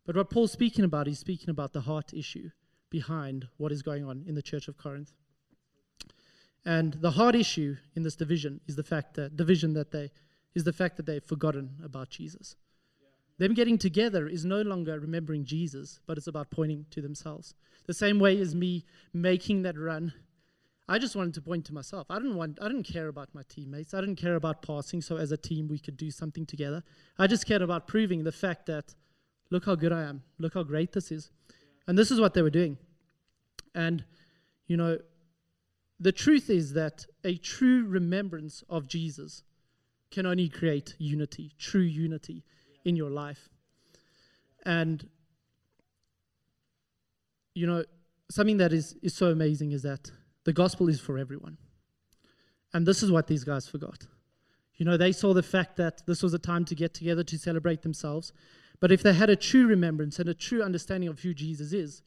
But 0.06 0.16
what 0.16 0.30
Paul's 0.30 0.50
speaking 0.50 0.82
about, 0.82 1.08
he's 1.08 1.18
speaking 1.18 1.50
about 1.50 1.74
the 1.74 1.82
heart 1.82 2.14
issue 2.14 2.48
behind 2.88 3.48
what 3.58 3.70
is 3.70 3.82
going 3.82 4.06
on 4.06 4.24
in 4.26 4.34
the 4.34 4.40
church 4.40 4.66
of 4.66 4.78
Corinth. 4.78 5.12
And 6.64 6.94
the 6.94 7.10
hard 7.10 7.34
issue 7.34 7.76
in 7.94 8.02
this 8.02 8.16
division 8.16 8.62
is 8.66 8.76
the 8.76 8.82
fact 8.82 9.12
that 9.16 9.36
division 9.36 9.74
that 9.74 9.90
they 9.90 10.10
is 10.54 10.64
the 10.64 10.72
fact 10.72 10.96
that 10.96 11.04
they've 11.04 11.22
forgotten 11.22 11.76
about 11.84 12.08
Jesus. 12.08 12.56
Them 13.40 13.54
getting 13.54 13.78
together 13.78 14.28
is 14.28 14.44
no 14.44 14.60
longer 14.60 15.00
remembering 15.00 15.46
Jesus, 15.46 15.98
but 16.06 16.18
it's 16.18 16.26
about 16.26 16.50
pointing 16.50 16.84
to 16.90 17.00
themselves. 17.00 17.54
The 17.86 17.94
same 17.94 18.18
way 18.18 18.38
as 18.38 18.54
me 18.54 18.84
making 19.14 19.62
that 19.62 19.78
run, 19.78 20.12
I 20.86 20.98
just 20.98 21.16
wanted 21.16 21.32
to 21.34 21.40
point 21.40 21.64
to 21.64 21.72
myself. 21.72 22.10
I 22.10 22.18
didn't 22.18 22.36
want 22.36 22.58
I 22.60 22.68
didn't 22.68 22.82
care 22.82 23.08
about 23.08 23.30
my 23.34 23.40
teammates. 23.48 23.94
I 23.94 24.00
didn't 24.00 24.16
care 24.16 24.34
about 24.34 24.60
passing 24.60 25.00
so 25.00 25.16
as 25.16 25.32
a 25.32 25.38
team 25.38 25.68
we 25.68 25.78
could 25.78 25.96
do 25.96 26.10
something 26.10 26.44
together. 26.44 26.82
I 27.18 27.26
just 27.26 27.46
cared 27.46 27.62
about 27.62 27.88
proving 27.88 28.24
the 28.24 28.32
fact 28.32 28.66
that 28.66 28.94
look 29.48 29.64
how 29.64 29.74
good 29.74 29.92
I 29.92 30.02
am. 30.02 30.22
Look 30.38 30.52
how 30.52 30.62
great 30.62 30.92
this 30.92 31.10
is. 31.10 31.30
And 31.86 31.96
this 31.96 32.10
is 32.10 32.20
what 32.20 32.34
they 32.34 32.42
were 32.42 32.50
doing. 32.50 32.76
And 33.74 34.04
you 34.66 34.76
know, 34.76 34.98
the 35.98 36.12
truth 36.12 36.50
is 36.50 36.74
that 36.74 37.06
a 37.24 37.36
true 37.36 37.86
remembrance 37.86 38.64
of 38.68 38.86
Jesus 38.86 39.44
can 40.10 40.26
only 40.26 40.50
create 40.50 40.94
unity, 40.98 41.52
true 41.58 41.80
unity 41.80 42.44
in 42.84 42.96
your 42.96 43.10
life. 43.10 43.48
And, 44.64 45.08
you 47.54 47.66
know, 47.66 47.84
something 48.30 48.58
that 48.58 48.72
is, 48.72 48.94
is 49.02 49.14
so 49.14 49.26
amazing 49.26 49.72
is 49.72 49.82
that 49.82 50.10
the 50.44 50.52
gospel 50.52 50.88
is 50.88 51.00
for 51.00 51.18
everyone. 51.18 51.58
And 52.72 52.86
this 52.86 53.02
is 53.02 53.10
what 53.10 53.26
these 53.26 53.44
guys 53.44 53.66
forgot. 53.66 54.06
You 54.76 54.86
know, 54.86 54.96
they 54.96 55.12
saw 55.12 55.34
the 55.34 55.42
fact 55.42 55.76
that 55.76 56.06
this 56.06 56.22
was 56.22 56.32
a 56.32 56.38
time 56.38 56.64
to 56.66 56.74
get 56.74 56.94
together 56.94 57.24
to 57.24 57.38
celebrate 57.38 57.82
themselves. 57.82 58.32
But 58.80 58.90
if 58.90 59.02
they 59.02 59.12
had 59.12 59.28
a 59.28 59.36
true 59.36 59.66
remembrance 59.66 60.18
and 60.18 60.28
a 60.28 60.34
true 60.34 60.62
understanding 60.62 61.08
of 61.08 61.20
who 61.20 61.34
Jesus 61.34 61.72
is, 61.72 62.02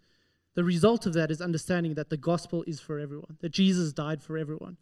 the 0.55 0.63
result 0.63 1.05
of 1.05 1.13
that 1.13 1.31
is 1.31 1.41
understanding 1.41 1.95
that 1.95 2.09
the 2.09 2.17
gospel 2.17 2.63
is 2.65 2.79
for 2.79 2.99
everyone, 2.99 3.37
that 3.41 3.51
Jesus 3.51 3.93
died 3.93 4.23
for 4.23 4.37
everyone, 4.37 4.77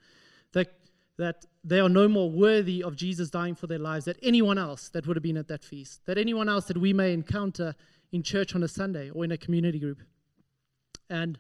that 0.54 0.74
that 1.22 1.46
they 1.64 1.80
are 1.80 1.90
no 1.90 2.08
more 2.08 2.30
worthy 2.30 2.84
of 2.84 2.96
Jesus 2.96 3.30
dying 3.30 3.56
for 3.56 3.68
their 3.68 3.80
lives 3.80 4.06
than 4.06 4.16
anyone 4.24 4.58
else 4.58 4.90
that 4.90 5.06
would 5.06 5.16
have 5.16 5.24
been 5.24 5.38
at 5.38 5.48
that 5.48 5.64
feast, 5.64 6.06
that 6.06 6.18
anyone 6.18 6.50
else 6.50 6.66
that 6.66 6.78
we 6.78 6.94
may 6.94 7.14
encounter 7.14 7.76
in 8.12 8.24
church 8.24 8.56
on 8.56 8.64
a 8.64 8.68
Sunday 8.68 9.10
or 9.12 9.24
in 9.24 9.32
a 9.32 9.38
community 9.38 9.80
group. 9.80 10.02
And 11.10 11.38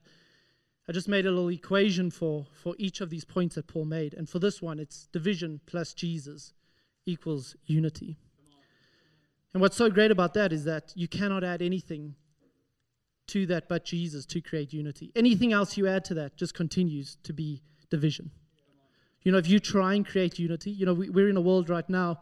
I 0.87 0.91
just 0.91 1.07
made 1.07 1.25
a 1.25 1.31
little 1.31 1.49
equation 1.49 2.11
for, 2.11 2.45
for 2.61 2.75
each 2.77 3.01
of 3.01 3.09
these 3.09 3.25
points 3.25 3.55
that 3.55 3.67
Paul 3.67 3.85
made. 3.85 4.13
And 4.13 4.29
for 4.29 4.39
this 4.39 4.61
one, 4.61 4.79
it's 4.79 5.07
division 5.11 5.61
plus 5.65 5.93
Jesus 5.93 6.53
equals 7.05 7.55
unity. 7.65 8.17
And 9.53 9.61
what's 9.61 9.75
so 9.75 9.89
great 9.89 10.11
about 10.11 10.33
that 10.35 10.53
is 10.53 10.63
that 10.65 10.93
you 10.95 11.07
cannot 11.07 11.43
add 11.43 11.61
anything 11.61 12.15
to 13.27 13.45
that 13.47 13.67
but 13.67 13.85
Jesus 13.85 14.25
to 14.27 14.41
create 14.41 14.73
unity. 14.73 15.11
Anything 15.15 15.53
else 15.53 15.77
you 15.77 15.87
add 15.87 16.05
to 16.05 16.13
that 16.15 16.37
just 16.37 16.53
continues 16.53 17.17
to 17.23 17.33
be 17.33 17.61
division. 17.89 18.31
You 19.23 19.31
know, 19.31 19.37
if 19.37 19.47
you 19.47 19.59
try 19.59 19.93
and 19.93 20.05
create 20.05 20.39
unity, 20.39 20.71
you 20.71 20.85
know, 20.85 20.93
we, 20.93 21.09
we're 21.09 21.29
in 21.29 21.37
a 21.37 21.41
world 21.41 21.69
right 21.69 21.87
now 21.89 22.21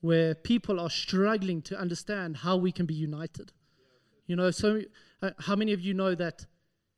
where 0.00 0.34
people 0.34 0.80
are 0.80 0.90
struggling 0.90 1.62
to 1.62 1.78
understand 1.78 2.36
how 2.36 2.56
we 2.56 2.72
can 2.72 2.86
be 2.86 2.94
united. 2.94 3.52
You 4.26 4.36
know, 4.36 4.50
so 4.50 4.82
uh, 5.22 5.30
how 5.38 5.56
many 5.56 5.72
of 5.72 5.80
you 5.80 5.94
know 5.94 6.14
that 6.14 6.46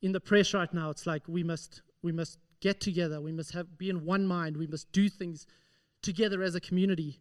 in 0.01 0.11
the 0.11 0.19
press 0.19 0.53
right 0.53 0.73
now, 0.73 0.89
it's 0.89 1.05
like 1.05 1.23
we 1.27 1.43
must 1.43 1.81
we 2.01 2.11
must 2.11 2.37
get 2.59 2.79
together, 2.81 3.21
we 3.21 3.31
must 3.31 3.53
have 3.53 3.77
be 3.77 3.89
in 3.89 4.05
one 4.05 4.25
mind, 4.25 4.57
we 4.57 4.67
must 4.67 4.91
do 4.91 5.09
things 5.09 5.45
together 6.01 6.41
as 6.41 6.55
a 6.55 6.59
community. 6.59 7.19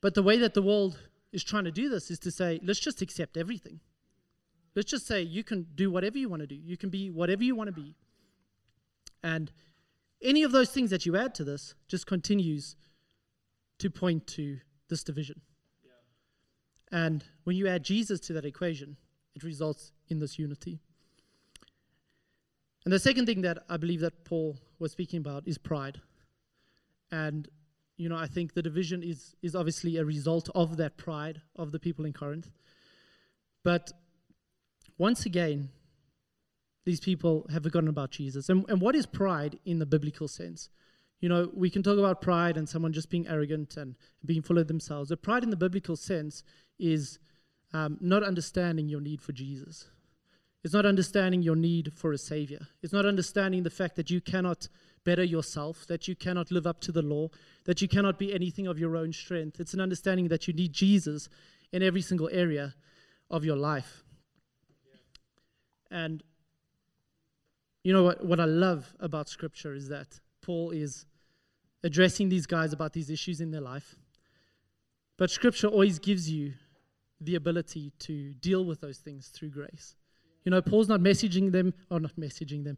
But 0.00 0.14
the 0.14 0.22
way 0.22 0.38
that 0.38 0.54
the 0.54 0.62
world 0.62 0.98
is 1.32 1.44
trying 1.44 1.64
to 1.64 1.70
do 1.70 1.88
this 1.88 2.10
is 2.10 2.18
to 2.20 2.30
say, 2.30 2.60
let's 2.62 2.80
just 2.80 3.02
accept 3.02 3.36
everything. 3.36 3.80
Let's 4.74 4.90
just 4.90 5.06
say 5.06 5.22
you 5.22 5.44
can 5.44 5.66
do 5.74 5.90
whatever 5.90 6.18
you 6.18 6.28
want 6.28 6.40
to 6.40 6.46
do. 6.46 6.54
You 6.54 6.76
can 6.76 6.90
be 6.90 7.10
whatever 7.10 7.44
you 7.44 7.54
want 7.54 7.68
to 7.68 7.72
be. 7.72 7.94
And 9.22 9.52
any 10.22 10.42
of 10.42 10.52
those 10.52 10.70
things 10.70 10.90
that 10.90 11.04
you 11.06 11.16
add 11.16 11.34
to 11.36 11.44
this 11.44 11.74
just 11.88 12.06
continues 12.06 12.76
to 13.78 13.90
point 13.90 14.26
to 14.28 14.58
this 14.88 15.02
division. 15.02 15.40
Yeah. 15.84 15.90
And 17.06 17.24
when 17.44 17.56
you 17.56 17.66
add 17.68 17.84
Jesus 17.84 18.20
to 18.20 18.32
that 18.34 18.44
equation, 18.44 18.96
it 19.34 19.42
results 19.42 19.92
in 20.08 20.18
this 20.18 20.38
unity. 20.38 20.80
And 22.84 22.92
the 22.92 22.98
second 22.98 23.26
thing 23.26 23.42
that 23.42 23.58
I 23.68 23.76
believe 23.76 24.00
that 24.00 24.24
Paul 24.24 24.58
was 24.78 24.92
speaking 24.92 25.18
about 25.18 25.46
is 25.46 25.58
pride. 25.58 26.00
And, 27.10 27.48
you 27.96 28.08
know, 28.08 28.16
I 28.16 28.26
think 28.26 28.54
the 28.54 28.62
division 28.62 29.02
is, 29.02 29.36
is 29.42 29.54
obviously 29.54 29.96
a 29.96 30.04
result 30.04 30.48
of 30.54 30.76
that 30.78 30.96
pride 30.96 31.42
of 31.56 31.70
the 31.72 31.78
people 31.78 32.04
in 32.04 32.12
Corinth. 32.12 32.50
But 33.62 33.92
once 34.98 35.26
again, 35.26 35.70
these 36.84 37.00
people 37.00 37.46
have 37.52 37.62
forgotten 37.62 37.88
about 37.88 38.10
Jesus. 38.10 38.48
And, 38.48 38.64
and 38.68 38.80
what 38.80 38.94
is 38.94 39.06
pride 39.06 39.58
in 39.64 39.78
the 39.78 39.86
biblical 39.86 40.28
sense? 40.28 40.68
You 41.20 41.28
know, 41.28 41.50
we 41.54 41.70
can 41.70 41.82
talk 41.82 41.98
about 41.98 42.20
pride 42.20 42.56
and 42.56 42.68
someone 42.68 42.92
just 42.92 43.08
being 43.08 43.28
arrogant 43.28 43.76
and 43.76 43.94
being 44.24 44.42
full 44.42 44.58
of 44.58 44.66
themselves. 44.66 45.10
But 45.10 45.22
pride 45.22 45.44
in 45.44 45.50
the 45.50 45.56
biblical 45.56 45.94
sense 45.94 46.42
is 46.78 47.20
um, 47.72 47.98
not 48.00 48.24
understanding 48.24 48.88
your 48.88 49.00
need 49.00 49.20
for 49.20 49.32
Jesus. 49.32 49.86
It's 50.64 50.74
not 50.74 50.86
understanding 50.86 51.42
your 51.42 51.56
need 51.56 51.92
for 51.94 52.12
a 52.12 52.18
Savior. 52.18 52.66
It's 52.82 52.92
not 52.92 53.06
understanding 53.06 53.62
the 53.62 53.70
fact 53.70 53.96
that 53.96 54.10
you 54.10 54.20
cannot 54.20 54.68
better 55.04 55.24
yourself, 55.24 55.86
that 55.88 56.06
you 56.06 56.14
cannot 56.14 56.50
live 56.50 56.66
up 56.66 56.80
to 56.80 56.92
the 56.92 57.02
law, 57.02 57.28
that 57.64 57.82
you 57.82 57.88
cannot 57.88 58.18
be 58.18 58.32
anything 58.32 58.66
of 58.66 58.78
your 58.78 58.96
own 58.96 59.12
strength. 59.12 59.58
It's 59.58 59.74
an 59.74 59.80
understanding 59.80 60.28
that 60.28 60.46
you 60.46 60.54
need 60.54 60.72
Jesus 60.72 61.28
in 61.72 61.82
every 61.82 62.02
single 62.02 62.28
area 62.32 62.74
of 63.30 63.44
your 63.44 63.56
life. 63.56 64.04
And 65.90 66.22
you 67.84 67.92
know 67.92 68.04
what, 68.04 68.24
what 68.24 68.40
I 68.40 68.44
love 68.44 68.92
about 69.00 69.28
Scripture 69.28 69.74
is 69.74 69.88
that 69.88 70.20
Paul 70.40 70.70
is 70.70 71.06
addressing 71.84 72.28
these 72.28 72.46
guys 72.46 72.72
about 72.72 72.92
these 72.92 73.10
issues 73.10 73.40
in 73.40 73.50
their 73.50 73.60
life. 73.60 73.96
But 75.18 75.30
Scripture 75.30 75.68
always 75.68 75.98
gives 75.98 76.30
you 76.30 76.52
the 77.20 77.34
ability 77.34 77.92
to 78.00 78.32
deal 78.34 78.64
with 78.64 78.80
those 78.80 78.98
things 78.98 79.28
through 79.28 79.50
grace. 79.50 79.94
You 80.44 80.50
know, 80.50 80.60
Paul's 80.60 80.88
not 80.88 81.00
messaging 81.00 81.52
them, 81.52 81.72
or 81.90 82.00
not 82.00 82.16
messaging 82.16 82.64
them. 82.64 82.76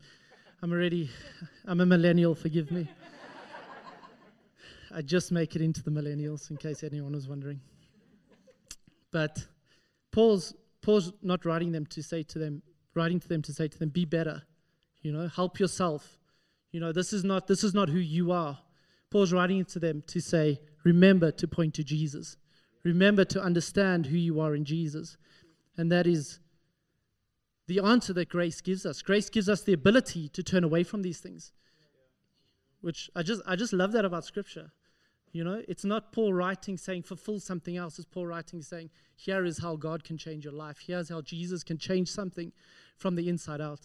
I'm 0.62 0.72
already, 0.72 1.10
I'm 1.66 1.80
a 1.80 1.86
millennial, 1.86 2.34
forgive 2.34 2.70
me. 2.70 2.88
I 4.94 5.02
just 5.02 5.32
make 5.32 5.56
it 5.56 5.62
into 5.62 5.82
the 5.82 5.90
millennials, 5.90 6.50
in 6.50 6.56
case 6.56 6.84
anyone 6.84 7.12
was 7.12 7.28
wondering. 7.28 7.60
But 9.10 9.44
Paul's 10.12 10.54
Paul's 10.84 11.12
not 11.22 11.46
writing 11.46 11.72
them 11.72 11.86
to 11.86 12.02
say 12.02 12.22
to 12.24 12.38
them, 12.38 12.62
writing 12.94 13.18
to 13.18 13.26
them 13.26 13.40
to 13.42 13.52
say 13.54 13.68
to 13.68 13.78
them, 13.78 13.88
be 13.88 14.04
better. 14.04 14.42
You 15.04 15.12
know, 15.12 15.28
help 15.28 15.60
yourself. 15.60 16.18
You 16.72 16.80
know, 16.80 16.90
this 16.90 17.12
is 17.12 17.22
not 17.22 17.46
this 17.46 17.62
is 17.62 17.74
not 17.74 17.90
who 17.90 17.98
you 17.98 18.32
are. 18.32 18.58
Paul's 19.10 19.32
writing 19.32 19.64
to 19.66 19.78
them 19.78 20.02
to 20.08 20.18
say, 20.18 20.60
remember 20.82 21.30
to 21.30 21.46
point 21.46 21.74
to 21.74 21.84
Jesus. 21.84 22.36
Remember 22.82 23.24
to 23.26 23.40
understand 23.40 24.06
who 24.06 24.16
you 24.16 24.40
are 24.40 24.54
in 24.54 24.64
Jesus. 24.64 25.16
And 25.76 25.92
that 25.92 26.06
is 26.06 26.40
the 27.66 27.80
answer 27.80 28.12
that 28.14 28.28
grace 28.28 28.60
gives 28.60 28.84
us. 28.84 29.02
Grace 29.02 29.28
gives 29.28 29.48
us 29.48 29.62
the 29.62 29.74
ability 29.74 30.28
to 30.30 30.42
turn 30.42 30.64
away 30.64 30.82
from 30.82 31.02
these 31.02 31.18
things. 31.18 31.52
Which 32.80 33.10
I 33.14 33.22
just 33.22 33.42
I 33.46 33.56
just 33.56 33.74
love 33.74 33.92
that 33.92 34.06
about 34.06 34.24
scripture. 34.24 34.72
You 35.32 35.44
know, 35.44 35.62
it's 35.68 35.84
not 35.84 36.12
Paul 36.12 36.32
writing 36.32 36.78
saying 36.78 37.02
fulfill 37.02 37.40
something 37.40 37.76
else. 37.76 37.98
It's 37.98 38.08
Paul 38.08 38.28
writing 38.28 38.62
saying, 38.62 38.88
here 39.16 39.44
is 39.44 39.58
how 39.58 39.76
God 39.76 40.02
can 40.02 40.16
change 40.16 40.44
your 40.44 40.54
life. 40.54 40.78
Here's 40.86 41.10
how 41.10 41.20
Jesus 41.20 41.62
can 41.62 41.76
change 41.76 42.08
something 42.08 42.52
from 42.96 43.16
the 43.16 43.28
inside 43.28 43.60
out. 43.60 43.80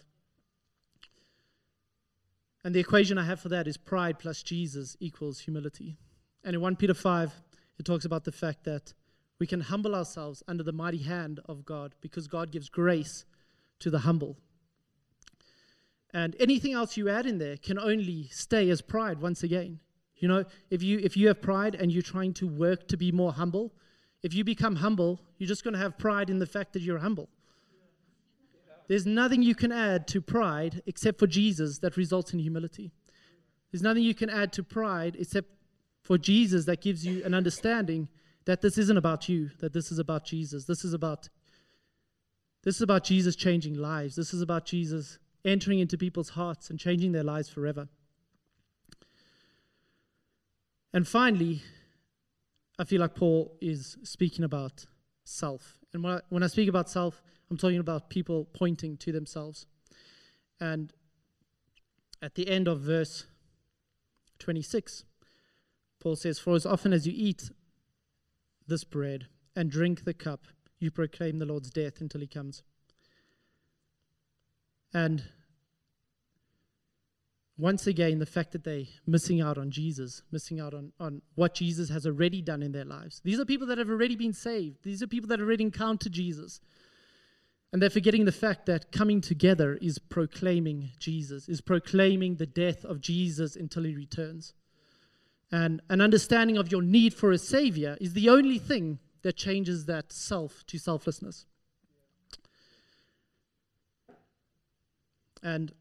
And 2.63 2.75
the 2.75 2.79
equation 2.79 3.17
I 3.17 3.23
have 3.23 3.39
for 3.39 3.49
that 3.49 3.67
is 3.67 3.77
pride 3.77 4.19
plus 4.19 4.43
Jesus 4.43 4.97
equals 4.99 5.39
humility. 5.39 5.97
And 6.43 6.55
in 6.55 6.61
1 6.61 6.75
Peter 6.75 6.93
5, 6.93 7.33
it 7.77 7.85
talks 7.85 8.05
about 8.05 8.25
the 8.25 8.31
fact 8.31 8.65
that 8.65 8.93
we 9.39 9.47
can 9.47 9.61
humble 9.61 9.95
ourselves 9.95 10.43
under 10.47 10.63
the 10.63 10.73
mighty 10.73 10.97
hand 10.97 11.39
of 11.47 11.65
God 11.65 11.95
because 12.01 12.27
God 12.27 12.51
gives 12.51 12.69
grace 12.69 13.25
to 13.79 13.89
the 13.89 13.99
humble. 13.99 14.37
And 16.13 16.35
anything 16.39 16.73
else 16.73 16.97
you 16.97 17.07
add 17.07 17.25
in 17.25 17.37
there 17.37 17.55
can 17.55 17.79
only 17.79 18.27
stay 18.31 18.69
as 18.69 18.81
pride 18.81 19.21
once 19.21 19.43
again. 19.43 19.79
You 20.17 20.27
know, 20.27 20.43
if 20.69 20.83
you 20.83 20.99
if 20.99 21.15
you 21.15 21.27
have 21.29 21.41
pride 21.41 21.75
and 21.75 21.91
you're 21.91 22.01
trying 22.01 22.33
to 22.35 22.47
work 22.47 22.87
to 22.89 22.97
be 22.97 23.11
more 23.11 23.31
humble, 23.31 23.73
if 24.21 24.33
you 24.33 24.43
become 24.43 24.75
humble, 24.75 25.21
you're 25.37 25.47
just 25.47 25.63
going 25.63 25.75
to 25.75 25.79
have 25.79 25.97
pride 25.97 26.29
in 26.29 26.39
the 26.39 26.45
fact 26.45 26.73
that 26.73 26.81
you're 26.81 26.97
humble. 26.97 27.29
There's 28.89 29.05
nothing 29.05 29.43
you 29.43 29.53
can 29.53 29.71
add 29.71 30.07
to 30.07 30.19
pride 30.19 30.81
except 30.87 31.19
for 31.19 31.27
Jesus 31.27 31.77
that 31.77 31.95
results 31.95 32.33
in 32.33 32.39
humility. 32.39 32.91
There's 33.71 33.83
nothing 33.83 34.01
you 34.01 34.15
can 34.15 34.31
add 34.31 34.51
to 34.53 34.63
pride 34.63 35.15
except 35.17 35.47
for 36.01 36.17
Jesus 36.17 36.65
that 36.65 36.81
gives 36.81 37.05
you 37.05 37.23
an 37.23 37.35
understanding 37.35 38.09
that 38.45 38.61
this 38.61 38.79
isn't 38.79 38.97
about 38.97 39.29
you, 39.29 39.51
that 39.59 39.73
this 39.73 39.91
is 39.91 39.99
about 39.99 40.25
Jesus. 40.25 40.65
This 40.65 40.83
is 40.83 40.93
about 40.93 41.29
this 42.63 42.77
is 42.77 42.81
about 42.81 43.03
Jesus 43.03 43.35
changing 43.35 43.75
lives. 43.75 44.15
This 44.15 44.33
is 44.33 44.41
about 44.41 44.65
Jesus 44.65 45.19
entering 45.45 45.79
into 45.79 45.97
people's 45.97 46.29
hearts 46.29 46.71
and 46.71 46.79
changing 46.79 47.11
their 47.11 47.23
lives 47.23 47.47
forever. 47.47 47.87
And 50.91 51.07
finally, 51.07 51.61
I 52.79 52.85
feel 52.85 52.99
like 52.99 53.13
Paul 53.13 53.55
is 53.61 53.97
speaking 54.03 54.43
about 54.43 54.87
self. 55.23 55.77
And 55.93 56.03
when 56.03 56.13
I, 56.15 56.19
when 56.29 56.43
I 56.43 56.47
speak 56.47 56.67
about 56.67 56.89
self, 56.89 57.21
I'm 57.49 57.57
talking 57.57 57.79
about 57.79 58.09
people 58.09 58.45
pointing 58.53 58.97
to 58.97 59.11
themselves. 59.11 59.65
And 60.59 60.93
at 62.21 62.35
the 62.35 62.47
end 62.49 62.67
of 62.67 62.81
verse 62.81 63.25
26, 64.39 65.03
Paul 65.99 66.15
says, 66.15 66.39
For 66.39 66.55
as 66.55 66.65
often 66.65 66.93
as 66.93 67.07
you 67.07 67.13
eat 67.15 67.49
this 68.67 68.83
bread 68.83 69.27
and 69.55 69.71
drink 69.71 70.05
the 70.05 70.13
cup, 70.13 70.45
you 70.79 70.91
proclaim 70.91 71.39
the 71.39 71.45
Lord's 71.45 71.69
death 71.69 72.01
until 72.01 72.21
he 72.21 72.27
comes. 72.27 72.63
And 74.93 75.23
once 77.57 77.85
again, 77.87 78.19
the 78.19 78.25
fact 78.25 78.53
that 78.53 78.63
they're 78.63 78.85
missing 79.05 79.41
out 79.41 79.57
on 79.57 79.69
Jesus, 79.69 80.23
missing 80.31 80.59
out 80.61 80.73
on, 80.73 80.93
on 80.99 81.21
what 81.35 81.53
Jesus 81.53 81.89
has 81.89 82.05
already 82.05 82.41
done 82.41 82.63
in 82.63 82.71
their 82.71 82.85
lives. 82.85 83.21
These 83.23 83.39
are 83.39 83.45
people 83.45 83.67
that 83.67 83.77
have 83.77 83.89
already 83.89 84.15
been 84.15 84.33
saved, 84.33 84.83
these 84.83 85.03
are 85.03 85.07
people 85.07 85.27
that 85.29 85.39
have 85.39 85.47
already 85.47 85.65
encountered 85.65 86.13
Jesus. 86.13 86.61
And 87.71 87.81
they're 87.81 87.89
forgetting 87.89 88.25
the 88.25 88.31
fact 88.31 88.65
that 88.65 88.91
coming 88.91 89.21
together 89.21 89.77
is 89.79 89.99
proclaiming 89.99 90.89
Jesus, 90.99 91.47
is 91.47 91.61
proclaiming 91.61 92.35
the 92.35 92.47
death 92.47 92.83
of 92.83 92.99
Jesus 92.99 93.55
until 93.55 93.83
he 93.83 93.93
returns. 93.93 94.53
And 95.51 95.81
an 95.89 96.01
understanding 96.01 96.57
of 96.57 96.71
your 96.71 96.81
need 96.81 97.13
for 97.13 97.31
a 97.31 97.37
Savior 97.37 97.97
is 98.01 98.13
the 98.13 98.29
only 98.29 98.57
thing 98.57 98.99
that 99.21 99.35
changes 99.35 99.85
that 99.85 100.11
self 100.11 100.63
to 100.67 100.79
selflessness. 100.79 101.45
And 105.43 105.71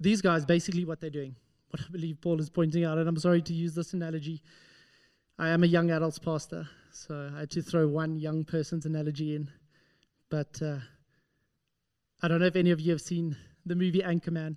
these 0.00 0.20
guys, 0.20 0.44
basically, 0.44 0.84
what 0.84 1.00
they're 1.00 1.10
doing, 1.10 1.36
what 1.70 1.82
I 1.82 1.90
believe 1.90 2.20
Paul 2.20 2.40
is 2.40 2.50
pointing 2.50 2.84
out, 2.84 2.98
and 2.98 3.08
I'm 3.08 3.18
sorry 3.18 3.42
to 3.42 3.52
use 3.52 3.74
this 3.74 3.92
analogy. 3.92 4.42
I 5.38 5.48
am 5.48 5.62
a 5.62 5.66
young 5.66 5.90
adults 5.90 6.18
pastor, 6.18 6.68
so 6.92 7.30
I 7.34 7.40
had 7.40 7.50
to 7.52 7.62
throw 7.62 7.88
one 7.88 8.18
young 8.20 8.44
person's 8.44 8.84
analogy 8.84 9.34
in. 9.34 9.50
But 10.28 10.60
uh, 10.62 10.78
I 12.22 12.28
don't 12.28 12.40
know 12.40 12.46
if 12.46 12.56
any 12.56 12.70
of 12.70 12.80
you 12.80 12.92
have 12.92 13.00
seen 13.00 13.36
the 13.64 13.74
movie 13.74 14.00
Anchorman. 14.00 14.56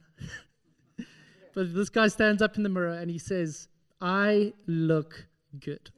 but 1.53 1.73
this 1.73 1.89
guy 1.89 2.09
stands 2.09 2.41
up 2.41 2.57
in 2.57 2.63
the 2.63 2.69
mirror 2.69 2.93
and 2.93 3.09
he 3.09 3.17
says, 3.17 3.69
I 4.01 4.53
look 4.67 5.27
good. 5.59 5.91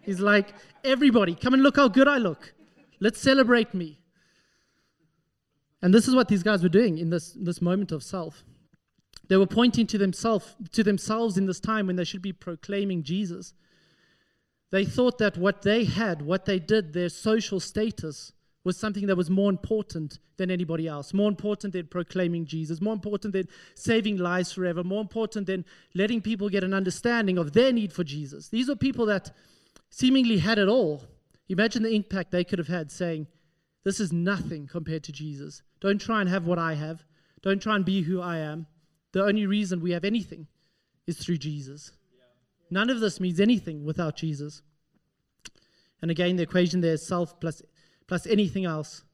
He's 0.00 0.20
like, 0.20 0.54
everybody, 0.84 1.34
come 1.34 1.54
and 1.54 1.62
look 1.62 1.76
how 1.76 1.88
good 1.88 2.08
I 2.08 2.18
look. 2.18 2.54
Let's 3.00 3.20
celebrate 3.20 3.74
me. 3.74 4.00
And 5.82 5.92
this 5.92 6.08
is 6.08 6.14
what 6.14 6.28
these 6.28 6.42
guys 6.42 6.62
were 6.62 6.70
doing 6.70 6.96
in 6.96 7.10
this, 7.10 7.36
this 7.38 7.60
moment 7.60 7.92
of 7.92 8.02
self. 8.02 8.42
They 9.28 9.36
were 9.36 9.46
pointing 9.46 9.86
to 9.88 9.98
themselves 9.98 10.56
to 10.72 10.82
themselves 10.82 11.38
in 11.38 11.46
this 11.46 11.60
time 11.60 11.86
when 11.86 11.96
they 11.96 12.04
should 12.04 12.22
be 12.22 12.32
proclaiming 12.32 13.02
Jesus. 13.02 13.54
They 14.74 14.84
thought 14.84 15.18
that 15.18 15.38
what 15.38 15.62
they 15.62 15.84
had, 15.84 16.20
what 16.20 16.46
they 16.46 16.58
did, 16.58 16.94
their 16.94 17.08
social 17.08 17.60
status, 17.60 18.32
was 18.64 18.76
something 18.76 19.06
that 19.06 19.16
was 19.16 19.30
more 19.30 19.48
important 19.48 20.18
than 20.36 20.50
anybody 20.50 20.88
else, 20.88 21.14
more 21.14 21.28
important 21.28 21.74
than 21.74 21.86
proclaiming 21.86 22.44
Jesus, 22.44 22.80
more 22.80 22.92
important 22.92 23.34
than 23.34 23.46
saving 23.76 24.16
lives 24.16 24.50
forever, 24.50 24.82
more 24.82 25.00
important 25.00 25.46
than 25.46 25.64
letting 25.94 26.20
people 26.20 26.48
get 26.48 26.64
an 26.64 26.74
understanding 26.74 27.38
of 27.38 27.52
their 27.52 27.72
need 27.72 27.92
for 27.92 28.02
Jesus. 28.02 28.48
These 28.48 28.68
are 28.68 28.74
people 28.74 29.06
that 29.06 29.30
seemingly 29.90 30.38
had 30.38 30.58
it 30.58 30.66
all. 30.66 31.04
Imagine 31.48 31.84
the 31.84 31.94
impact 31.94 32.32
they 32.32 32.42
could 32.42 32.58
have 32.58 32.66
had 32.66 32.90
saying, 32.90 33.28
This 33.84 34.00
is 34.00 34.12
nothing 34.12 34.66
compared 34.66 35.04
to 35.04 35.12
Jesus. 35.12 35.62
Don't 35.80 36.00
try 36.00 36.20
and 36.20 36.28
have 36.28 36.48
what 36.48 36.58
I 36.58 36.74
have. 36.74 37.04
Don't 37.42 37.62
try 37.62 37.76
and 37.76 37.84
be 37.84 38.02
who 38.02 38.20
I 38.20 38.38
am. 38.38 38.66
The 39.12 39.22
only 39.22 39.46
reason 39.46 39.80
we 39.80 39.92
have 39.92 40.04
anything 40.04 40.48
is 41.06 41.16
through 41.16 41.38
Jesus. 41.38 41.92
None 42.74 42.90
of 42.90 42.98
this 42.98 43.20
means 43.20 43.38
anything 43.38 43.84
without 43.84 44.16
Jesus. 44.16 44.60
And 46.02 46.10
again, 46.10 46.34
the 46.34 46.42
equation 46.42 46.80
there 46.80 46.94
is 46.94 47.06
self 47.06 47.38
plus, 47.38 47.62
plus 48.08 48.26
anything 48.26 48.64
else 48.64 49.04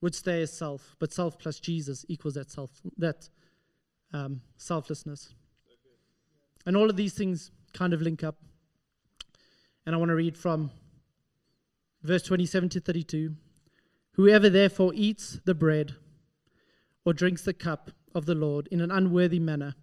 would 0.00 0.14
stay 0.14 0.42
as 0.42 0.56
self, 0.56 0.94
but 1.00 1.12
self 1.12 1.36
plus 1.36 1.58
Jesus 1.58 2.06
equals 2.08 2.34
that 2.34 2.48
self 2.48 2.70
that 2.96 3.28
um, 4.12 4.40
selflessness. 4.56 5.34
And 6.64 6.76
all 6.76 6.88
of 6.88 6.94
these 6.94 7.14
things 7.14 7.50
kind 7.74 7.92
of 7.92 8.02
link 8.02 8.22
up. 8.22 8.36
And 9.84 9.92
I 9.92 9.98
want 9.98 10.10
to 10.10 10.14
read 10.14 10.38
from 10.38 10.70
verse 12.04 12.22
27 12.22 12.68
to 12.68 12.80
32. 12.80 13.34
Whoever 14.12 14.48
therefore 14.48 14.92
eats 14.94 15.40
the 15.44 15.56
bread 15.56 15.96
or 17.04 17.12
drinks 17.12 17.42
the 17.42 17.52
cup 17.52 17.90
of 18.14 18.26
the 18.26 18.36
Lord 18.36 18.68
in 18.70 18.80
an 18.80 18.92
unworthy 18.92 19.40
manner 19.40 19.74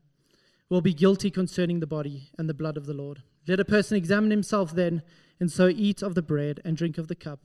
will 0.74 0.82
be 0.82 0.92
guilty 0.92 1.30
concerning 1.30 1.80
the 1.80 1.86
body 1.86 2.32
and 2.36 2.50
the 2.50 2.54
blood 2.54 2.78
of 2.78 2.88
the 2.88 2.96
Lord. 2.96 3.22
Let 3.48 3.60
a 3.60 3.66
person 3.66 3.96
examine 3.96 4.32
himself 4.32 4.72
then, 4.72 5.04
and 5.40 5.52
so 5.52 5.68
eat 5.68 6.02
of 6.02 6.16
the 6.16 6.24
bread 6.24 6.62
and 6.66 6.76
drink 6.76 6.98
of 6.98 7.08
the 7.08 7.16
cup. 7.16 7.42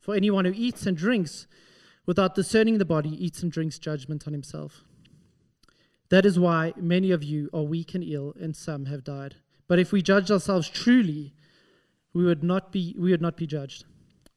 For 0.00 0.16
anyone 0.16 0.44
who 0.44 0.52
eats 0.56 0.84
and 0.84 0.96
drinks 0.96 1.46
without 2.04 2.34
discerning 2.34 2.78
the 2.78 2.84
body 2.84 3.10
eats 3.24 3.44
and 3.44 3.52
drinks 3.52 3.78
judgment 3.78 4.26
on 4.26 4.32
himself. 4.32 4.82
That 6.08 6.26
is 6.26 6.36
why 6.36 6.72
many 6.76 7.12
of 7.12 7.22
you 7.22 7.48
are 7.54 7.62
weak 7.62 7.94
and 7.94 8.02
ill, 8.02 8.34
and 8.40 8.56
some 8.56 8.86
have 8.86 9.04
died. 9.04 9.36
But 9.68 9.78
if 9.78 9.92
we 9.92 10.02
judge 10.02 10.28
ourselves 10.32 10.68
truly, 10.68 11.32
we 12.12 12.24
would 12.24 12.42
not 12.42 12.72
be, 12.72 12.96
we 12.98 13.12
would 13.12 13.22
not 13.22 13.36
be 13.36 13.46
judged. 13.46 13.84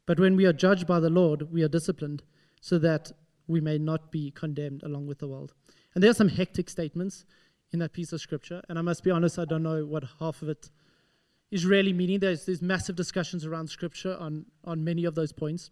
But 0.05 0.19
when 0.19 0.35
we 0.35 0.45
are 0.45 0.53
judged 0.53 0.85
by 0.85 0.99
the 0.99 1.09
Lord, 1.09 1.51
we 1.51 1.63
are 1.63 1.67
disciplined, 1.67 2.21
so 2.61 2.77
that 2.77 3.11
we 3.47 3.61
may 3.61 3.79
not 3.79 4.11
be 4.11 4.29
condemned 4.29 4.83
along 4.83 5.07
with 5.07 5.17
the 5.17 5.27
world. 5.27 5.53
And 5.95 6.03
there 6.03 6.11
are 6.11 6.21
some 6.21 6.29
hectic 6.29 6.69
statements 6.69 7.25
in 7.71 7.79
that 7.79 7.93
piece 7.93 8.13
of 8.13 8.21
scripture. 8.21 8.61
And 8.69 8.77
I 8.77 8.81
must 8.81 9.03
be 9.03 9.11
honest, 9.11 9.39
I 9.39 9.45
don't 9.45 9.63
know 9.63 9.85
what 9.85 10.03
half 10.19 10.41
of 10.41 10.49
it 10.49 10.69
is 11.51 11.65
really 11.65 11.93
meaning. 11.93 12.19
There's, 12.19 12.45
there's 12.45 12.61
massive 12.61 12.95
discussions 12.95 13.45
around 13.45 13.69
scripture 13.69 14.17
on, 14.19 14.45
on 14.63 14.83
many 14.83 15.05
of 15.05 15.15
those 15.15 15.31
points. 15.31 15.69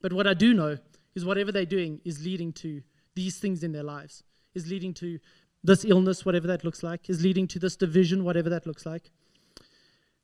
But 0.00 0.12
what 0.12 0.26
I 0.26 0.34
do 0.34 0.54
know 0.54 0.78
is 1.14 1.24
whatever 1.24 1.52
they're 1.52 1.66
doing 1.66 2.00
is 2.04 2.24
leading 2.24 2.52
to 2.54 2.82
these 3.14 3.38
things 3.38 3.62
in 3.62 3.72
their 3.72 3.82
lives, 3.82 4.22
is 4.54 4.68
leading 4.68 4.94
to 4.94 5.18
this 5.64 5.84
illness, 5.84 6.24
whatever 6.24 6.46
that 6.46 6.64
looks 6.64 6.82
like, 6.82 7.10
is 7.10 7.22
leading 7.22 7.46
to 7.48 7.58
this 7.58 7.76
division, 7.76 8.24
whatever 8.24 8.48
that 8.48 8.66
looks 8.66 8.86
like. 8.86 9.10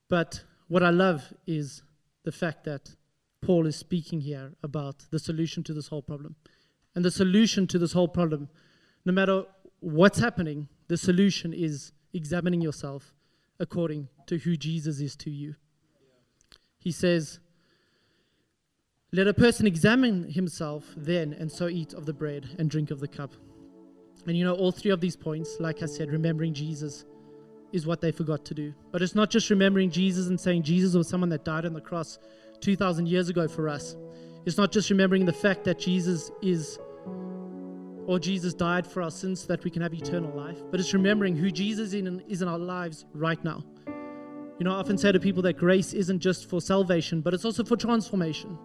But 0.09 0.45
what 0.69 0.83
I 0.83 0.91
love 0.91 1.33
is 1.47 1.83
the 2.25 2.33
fact 2.33 2.65
that 2.65 2.95
Paul 3.43 3.67
is 3.67 3.77
speaking 3.77 4.21
here 4.21 4.53
about 4.63 5.07
the 5.11 5.19
solution 5.19 5.63
to 5.65 5.75
this 5.75 5.89
whole 5.89 6.03
problem. 6.03 6.37
And 6.95 7.05
the 7.05 7.11
solution 7.11 7.67
to 7.69 7.79
this 7.79 7.93
whole 7.93 8.09
problem 8.09 8.49
no 9.05 9.13
matter 9.13 9.45
what's 9.81 10.19
happening, 10.19 10.69
the 10.89 10.97
solution 10.97 11.53
is 11.53 11.93
examining 12.13 12.61
yourself 12.61 13.15
according 13.59 14.09
to 14.27 14.39
who 14.39 14.57
Jesus 14.57 15.01
is 15.01 15.17
to 15.17 15.31
you. 15.31 15.55
He 16.79 16.93
says, 16.93 17.41
Let 19.13 19.27
a 19.27 19.35
person 19.35 19.67
examine 19.67 20.31
himself 20.31 20.93
then, 20.97 21.33
and 21.33 21.51
so 21.51 21.69
eat 21.69 21.95
of 21.95 22.07
the 22.07 22.13
bread 22.13 22.57
and 22.59 22.71
drink 22.71 22.91
of 22.91 23.01
the 23.01 23.09
cup. 23.09 23.33
And 24.27 24.37
you 24.37 24.45
know, 24.45 24.55
all 24.55 24.73
three 24.73 24.91
of 24.91 25.01
these 25.01 25.17
points, 25.17 25.57
like 25.61 25.83
I 25.83 25.87
said, 25.87 26.11
remembering 26.11 26.55
Jesus 26.55 27.05
is 27.73 27.87
what 27.87 28.01
they 28.01 28.13
forgot 28.13 28.45
to 28.47 28.55
do. 28.55 28.73
But 28.93 29.03
it's 29.03 29.15
not 29.15 29.31
just 29.31 29.51
remembering 29.51 29.91
Jesus 29.91 30.29
and 30.29 30.41
saying 30.41 30.63
Jesus 30.63 30.95
was 30.95 31.09
someone 31.09 31.31
that 31.31 31.45
died 31.45 31.67
on 31.67 31.73
the 31.73 31.81
cross 31.81 32.19
2,000 32.61 33.09
years 33.09 33.29
ago 33.29 33.49
for 33.49 33.69
us. 33.69 33.97
It's 34.47 34.57
not 34.57 34.73
just 34.73 34.91
remembering 34.91 35.25
the 35.25 35.33
fact 35.33 35.65
that 35.65 35.79
Jesus 35.79 36.31
is, 36.41 36.79
or 38.07 38.19
Jesus 38.19 38.55
died 38.55 38.87
for 38.87 39.03
our 39.03 39.11
sins 39.11 39.41
so 39.41 39.47
that 39.49 39.65
we 39.65 39.71
can 39.71 39.83
have 39.83 39.95
eternal 39.95 40.35
life, 40.37 40.59
but 40.71 40.79
it's 40.81 40.93
remembering 40.93 41.37
who 41.37 41.51
Jesus 41.51 41.95
is 41.95 42.43
in 42.43 42.49
our 42.49 42.59
lives 42.59 43.07
right 43.15 43.43
now. 43.45 43.63
You 44.59 44.65
know, 44.65 44.73
I 44.73 44.79
often 44.79 44.97
say 44.97 45.11
to 45.11 45.19
people 45.19 45.43
that 45.43 45.55
grace 45.55 45.93
isn't 45.93 46.21
just 46.21 46.49
for 46.49 46.61
salvation, 46.61 47.21
but 47.21 47.35
it's 47.35 47.45
also 47.45 47.65
for 47.65 47.77
transformation. 47.77 48.57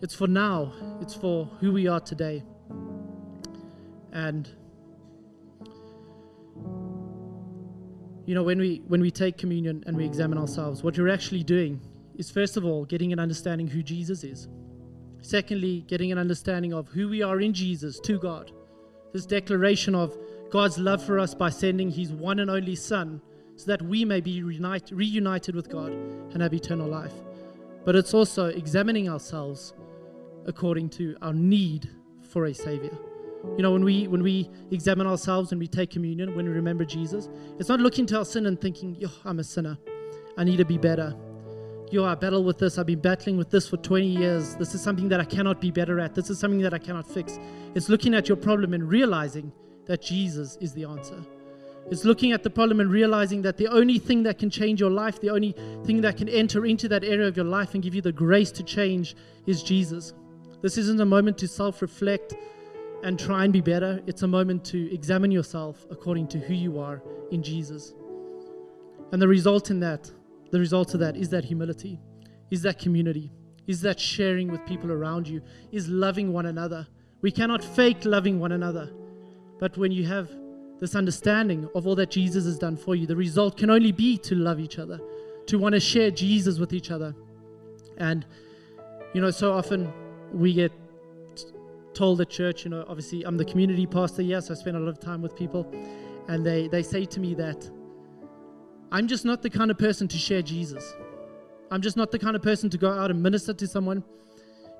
It's 0.00 0.14
for 0.14 0.26
now, 0.26 0.72
it's 1.02 1.14
for 1.14 1.46
who 1.60 1.72
we 1.72 1.86
are 1.86 2.00
today. 2.00 2.42
And 4.12 4.48
you 8.26 8.34
know, 8.34 8.42
when 8.42 8.58
we 8.58 8.82
when 8.86 9.00
we 9.00 9.10
take 9.10 9.36
communion 9.36 9.82
and 9.86 9.96
we 9.96 10.04
examine 10.04 10.38
ourselves, 10.38 10.82
what 10.82 10.96
you're 10.96 11.08
actually 11.08 11.42
doing 11.42 11.80
is 12.16 12.30
first 12.30 12.56
of 12.56 12.64
all 12.64 12.84
getting 12.84 13.12
an 13.12 13.18
understanding 13.18 13.66
who 13.66 13.82
Jesus 13.82 14.24
is. 14.24 14.48
Secondly, 15.22 15.84
getting 15.86 16.12
an 16.12 16.18
understanding 16.18 16.72
of 16.72 16.88
who 16.88 17.08
we 17.08 17.22
are 17.22 17.40
in 17.40 17.52
Jesus 17.52 18.00
to 18.00 18.18
God. 18.18 18.52
This 19.12 19.26
declaration 19.26 19.94
of 19.94 20.16
God's 20.50 20.78
love 20.78 21.04
for 21.04 21.18
us 21.18 21.34
by 21.34 21.50
sending 21.50 21.90
his 21.90 22.12
one 22.12 22.40
and 22.40 22.50
only 22.50 22.74
Son 22.74 23.20
so 23.56 23.66
that 23.66 23.82
we 23.82 24.04
may 24.04 24.20
be 24.20 24.42
reunite, 24.42 24.90
reunited 24.90 25.54
with 25.54 25.68
God 25.68 25.92
and 25.92 26.42
have 26.42 26.54
eternal 26.54 26.88
life. 26.88 27.12
But 27.84 27.96
it's 27.96 28.14
also 28.14 28.46
examining 28.46 29.08
ourselves 29.08 29.74
according 30.46 30.88
to 30.90 31.16
our 31.22 31.34
need 31.34 31.90
for 32.22 32.46
a 32.46 32.54
Savior. 32.54 32.96
You 33.56 33.62
know, 33.62 33.72
when 33.72 33.84
we 33.84 34.06
when 34.06 34.22
we 34.22 34.50
examine 34.70 35.06
ourselves 35.06 35.52
and 35.52 35.58
we 35.58 35.66
take 35.66 35.90
communion, 35.90 36.34
when 36.34 36.46
we 36.46 36.52
remember 36.52 36.84
Jesus, 36.84 37.28
it's 37.58 37.68
not 37.68 37.80
looking 37.80 38.06
to 38.06 38.18
our 38.18 38.24
sin 38.24 38.46
and 38.46 38.60
thinking, 38.60 38.96
"Yo, 38.96 39.08
I'm 39.24 39.38
a 39.38 39.44
sinner. 39.44 39.78
I 40.36 40.44
need 40.44 40.58
to 40.58 40.64
be 40.64 40.78
better." 40.78 41.14
Yo, 41.90 42.04
I 42.04 42.14
battle 42.14 42.44
with 42.44 42.58
this. 42.58 42.78
I've 42.78 42.86
been 42.86 43.00
battling 43.00 43.36
with 43.36 43.50
this 43.50 43.68
for 43.68 43.76
20 43.76 44.06
years. 44.06 44.54
This 44.54 44.76
is 44.76 44.80
something 44.80 45.08
that 45.08 45.18
I 45.18 45.24
cannot 45.24 45.60
be 45.60 45.72
better 45.72 45.98
at. 45.98 46.14
This 46.14 46.30
is 46.30 46.38
something 46.38 46.60
that 46.60 46.72
I 46.72 46.78
cannot 46.78 47.04
fix. 47.04 47.40
It's 47.74 47.88
looking 47.88 48.14
at 48.14 48.28
your 48.28 48.36
problem 48.36 48.74
and 48.74 48.88
realizing 48.88 49.52
that 49.86 50.00
Jesus 50.00 50.56
is 50.60 50.72
the 50.72 50.84
answer. 50.84 51.20
It's 51.90 52.04
looking 52.04 52.30
at 52.30 52.44
the 52.44 52.50
problem 52.50 52.78
and 52.78 52.92
realizing 52.92 53.42
that 53.42 53.56
the 53.56 53.66
only 53.66 53.98
thing 53.98 54.22
that 54.22 54.38
can 54.38 54.50
change 54.50 54.80
your 54.80 54.90
life, 54.90 55.20
the 55.20 55.30
only 55.30 55.50
thing 55.84 56.00
that 56.02 56.16
can 56.16 56.28
enter 56.28 56.64
into 56.64 56.86
that 56.88 57.02
area 57.02 57.26
of 57.26 57.36
your 57.36 57.46
life 57.46 57.74
and 57.74 57.82
give 57.82 57.96
you 57.96 58.02
the 58.02 58.12
grace 58.12 58.52
to 58.52 58.62
change 58.62 59.16
is 59.46 59.60
Jesus. 59.60 60.12
This 60.62 60.78
isn't 60.78 61.00
a 61.00 61.04
moment 61.04 61.38
to 61.38 61.48
self 61.48 61.82
reflect 61.82 62.34
and 63.02 63.18
try 63.18 63.42
and 63.42 63.52
be 63.52 63.60
better. 63.60 64.00
It's 64.06 64.22
a 64.22 64.28
moment 64.28 64.64
to 64.66 64.94
examine 64.94 65.32
yourself 65.32 65.84
according 65.90 66.28
to 66.28 66.38
who 66.38 66.54
you 66.54 66.78
are 66.78 67.02
in 67.32 67.42
Jesus. 67.42 67.94
And 69.10 69.20
the 69.20 69.26
result 69.26 69.72
in 69.72 69.80
that, 69.80 70.08
the 70.50 70.58
result 70.58 70.94
of 70.94 71.00
that 71.00 71.16
is 71.16 71.28
that 71.30 71.44
humility, 71.44 72.00
is 72.50 72.62
that 72.62 72.78
community, 72.78 73.30
is 73.66 73.80
that 73.82 74.00
sharing 74.00 74.50
with 74.50 74.64
people 74.66 74.90
around 74.90 75.28
you, 75.28 75.40
is 75.70 75.88
loving 75.88 76.32
one 76.32 76.46
another. 76.46 76.86
We 77.22 77.30
cannot 77.30 77.62
fake 77.62 78.04
loving 78.04 78.40
one 78.40 78.52
another. 78.52 78.90
But 79.58 79.76
when 79.76 79.92
you 79.92 80.06
have 80.06 80.30
this 80.80 80.94
understanding 80.94 81.68
of 81.74 81.86
all 81.86 81.94
that 81.96 82.10
Jesus 82.10 82.46
has 82.46 82.58
done 82.58 82.76
for 82.76 82.96
you, 82.96 83.06
the 83.06 83.16
result 83.16 83.56
can 83.56 83.70
only 83.70 83.92
be 83.92 84.16
to 84.18 84.34
love 84.34 84.58
each 84.58 84.78
other, 84.78 84.98
to 85.46 85.58
want 85.58 85.74
to 85.74 85.80
share 85.80 86.10
Jesus 86.10 86.58
with 86.58 86.72
each 86.72 86.90
other. 86.90 87.14
And, 87.98 88.26
you 89.12 89.20
know, 89.20 89.30
so 89.30 89.52
often 89.52 89.92
we 90.32 90.54
get 90.54 90.72
told 91.92 92.20
at 92.20 92.30
church, 92.30 92.64
you 92.64 92.70
know, 92.70 92.84
obviously 92.88 93.24
I'm 93.24 93.36
the 93.36 93.44
community 93.44 93.86
pastor, 93.86 94.22
yes, 94.22 94.50
I 94.50 94.54
spend 94.54 94.76
a 94.76 94.80
lot 94.80 94.88
of 94.88 94.98
time 94.98 95.20
with 95.20 95.36
people, 95.36 95.70
and 96.28 96.44
they, 96.44 96.68
they 96.68 96.82
say 96.82 97.04
to 97.04 97.20
me 97.20 97.34
that 97.34 97.70
I'm 98.92 99.06
just 99.06 99.24
not 99.24 99.42
the 99.42 99.50
kind 99.50 99.70
of 99.70 99.78
person 99.78 100.08
to 100.08 100.18
share 100.18 100.42
Jesus. 100.42 100.94
I'm 101.70 101.80
just 101.80 101.96
not 101.96 102.10
the 102.10 102.18
kind 102.18 102.34
of 102.34 102.42
person 102.42 102.68
to 102.70 102.78
go 102.78 102.90
out 102.90 103.10
and 103.10 103.22
minister 103.22 103.54
to 103.54 103.66
someone. 103.66 104.02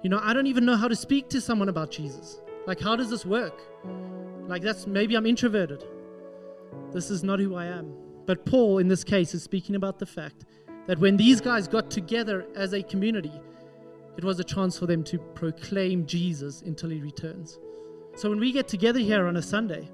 You 0.02 0.10
know, 0.10 0.20
I 0.22 0.32
don't 0.32 0.46
even 0.46 0.64
know 0.64 0.76
how 0.76 0.88
to 0.88 0.96
speak 0.96 1.28
to 1.30 1.40
someone 1.40 1.68
about 1.68 1.90
Jesus. 1.90 2.40
Like, 2.66 2.80
how 2.80 2.96
does 2.96 3.10
this 3.10 3.24
work? 3.24 3.60
Like, 4.46 4.62
that's 4.62 4.86
maybe 4.86 5.16
I'm 5.16 5.26
introverted. 5.26 5.84
This 6.92 7.10
is 7.10 7.22
not 7.22 7.38
who 7.38 7.54
I 7.54 7.66
am. 7.66 7.94
But 8.26 8.44
Paul, 8.44 8.78
in 8.78 8.88
this 8.88 9.04
case, 9.04 9.34
is 9.34 9.42
speaking 9.42 9.76
about 9.76 9.98
the 9.98 10.06
fact 10.06 10.44
that 10.86 10.98
when 10.98 11.16
these 11.16 11.40
guys 11.40 11.68
got 11.68 11.90
together 11.90 12.46
as 12.56 12.72
a 12.72 12.82
community, 12.82 13.32
it 14.16 14.24
was 14.24 14.40
a 14.40 14.44
chance 14.44 14.78
for 14.78 14.86
them 14.86 15.04
to 15.04 15.18
proclaim 15.18 16.04
Jesus 16.06 16.62
until 16.62 16.90
he 16.90 17.00
returns. 17.00 17.58
So 18.16 18.28
when 18.28 18.40
we 18.40 18.50
get 18.50 18.66
together 18.66 18.98
here 18.98 19.26
on 19.26 19.36
a 19.36 19.42
Sunday, 19.42 19.88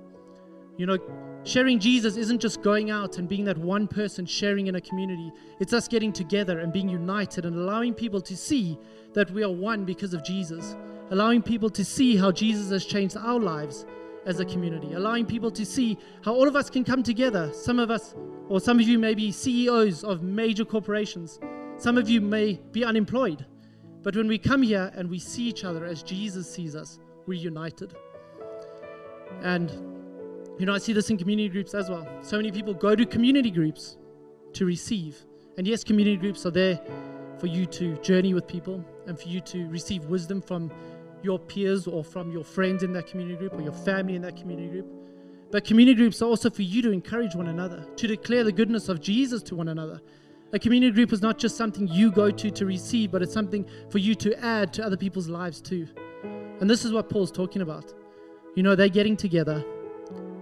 you 0.78 0.86
know, 0.86 0.98
sharing 1.46 1.78
Jesus 1.78 2.16
isn't 2.16 2.40
just 2.40 2.60
going 2.60 2.90
out 2.90 3.18
and 3.18 3.28
being 3.28 3.44
that 3.44 3.56
one 3.56 3.86
person 3.86 4.26
sharing 4.26 4.66
in 4.66 4.74
a 4.74 4.80
community. 4.80 5.32
It's 5.60 5.72
us 5.72 5.86
getting 5.86 6.12
together 6.12 6.58
and 6.58 6.72
being 6.72 6.88
united 6.88 7.44
and 7.44 7.56
allowing 7.56 7.94
people 7.94 8.20
to 8.22 8.36
see 8.36 8.76
that 9.14 9.30
we 9.30 9.44
are 9.44 9.50
one 9.50 9.84
because 9.84 10.12
of 10.12 10.24
Jesus. 10.24 10.76
Allowing 11.10 11.40
people 11.40 11.70
to 11.70 11.84
see 11.84 12.16
how 12.16 12.32
Jesus 12.32 12.70
has 12.70 12.84
changed 12.84 13.16
our 13.16 13.38
lives 13.38 13.86
as 14.26 14.40
a 14.40 14.44
community. 14.44 14.94
Allowing 14.94 15.24
people 15.24 15.52
to 15.52 15.64
see 15.64 15.96
how 16.24 16.34
all 16.34 16.48
of 16.48 16.56
us 16.56 16.68
can 16.68 16.82
come 16.82 17.04
together. 17.04 17.52
Some 17.52 17.78
of 17.78 17.92
us, 17.92 18.16
or 18.48 18.60
some 18.60 18.80
of 18.80 18.88
you 18.88 18.98
may 18.98 19.14
be 19.14 19.30
CEOs 19.30 20.02
of 20.02 20.24
major 20.24 20.64
corporations. 20.64 21.38
Some 21.78 21.96
of 21.96 22.08
you 22.10 22.20
may 22.20 22.60
be 22.72 22.84
unemployed. 22.84 23.46
But 24.02 24.16
when 24.16 24.26
we 24.26 24.38
come 24.38 24.62
here 24.62 24.90
and 24.96 25.08
we 25.08 25.20
see 25.20 25.44
each 25.44 25.64
other 25.64 25.84
as 25.84 26.02
Jesus 26.02 26.52
sees 26.52 26.74
us, 26.74 26.98
we're 27.26 27.38
united. 27.38 27.94
And, 29.42 29.95
you 30.58 30.66
know, 30.66 30.74
I 30.74 30.78
see 30.78 30.92
this 30.92 31.10
in 31.10 31.18
community 31.18 31.48
groups 31.48 31.74
as 31.74 31.90
well. 31.90 32.06
So 32.22 32.36
many 32.36 32.50
people 32.50 32.74
go 32.74 32.94
to 32.94 33.04
community 33.04 33.50
groups 33.50 33.96
to 34.54 34.64
receive. 34.64 35.24
And 35.58 35.66
yes, 35.66 35.84
community 35.84 36.16
groups 36.16 36.46
are 36.46 36.50
there 36.50 36.80
for 37.38 37.46
you 37.46 37.66
to 37.66 37.96
journey 37.98 38.34
with 38.34 38.46
people 38.46 38.84
and 39.06 39.18
for 39.18 39.28
you 39.28 39.40
to 39.40 39.68
receive 39.68 40.04
wisdom 40.06 40.40
from 40.40 40.70
your 41.22 41.38
peers 41.38 41.86
or 41.86 42.02
from 42.04 42.30
your 42.30 42.44
friends 42.44 42.82
in 42.82 42.92
that 42.92 43.06
community 43.06 43.36
group 43.36 43.54
or 43.54 43.62
your 43.62 43.72
family 43.72 44.16
in 44.16 44.22
that 44.22 44.36
community 44.36 44.68
group. 44.68 44.86
But 45.50 45.64
community 45.64 45.96
groups 45.96 46.22
are 46.22 46.26
also 46.26 46.50
for 46.50 46.62
you 46.62 46.82
to 46.82 46.90
encourage 46.90 47.34
one 47.34 47.48
another, 47.48 47.86
to 47.96 48.06
declare 48.06 48.44
the 48.44 48.52
goodness 48.52 48.88
of 48.88 49.00
Jesus 49.00 49.42
to 49.44 49.54
one 49.54 49.68
another, 49.68 50.00
a 50.52 50.58
community 50.58 50.92
group 50.92 51.12
is 51.12 51.22
not 51.22 51.38
just 51.38 51.56
something 51.56 51.88
you 51.88 52.10
go 52.12 52.30
to 52.30 52.50
to 52.50 52.66
receive, 52.66 53.10
but 53.10 53.20
it's 53.20 53.32
something 53.32 53.66
for 53.90 53.98
you 53.98 54.14
to 54.14 54.32
add 54.44 54.72
to 54.74 54.84
other 54.84 54.96
people's 54.96 55.28
lives 55.28 55.60
too. 55.60 55.88
And 56.60 56.70
this 56.70 56.84
is 56.84 56.92
what 56.92 57.10
Paul's 57.10 57.32
talking 57.32 57.62
about. 57.62 57.92
You 58.54 58.62
know, 58.62 58.74
they're 58.74 58.88
getting 58.88 59.16
together, 59.16 59.64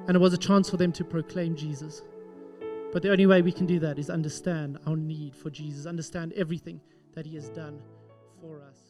and 0.06 0.16
it 0.16 0.20
was 0.20 0.34
a 0.34 0.38
chance 0.38 0.68
for 0.68 0.76
them 0.76 0.92
to 0.92 1.04
proclaim 1.04 1.56
Jesus. 1.56 2.02
But 2.92 3.02
the 3.02 3.10
only 3.10 3.26
way 3.26 3.42
we 3.42 3.52
can 3.52 3.66
do 3.66 3.78
that 3.80 3.98
is 3.98 4.10
understand 4.10 4.78
our 4.86 4.96
need 4.96 5.34
for 5.34 5.50
Jesus, 5.50 5.86
understand 5.86 6.32
everything 6.34 6.80
that 7.14 7.26
He 7.26 7.34
has 7.34 7.48
done 7.48 7.80
for 8.40 8.62
us. 8.62 8.83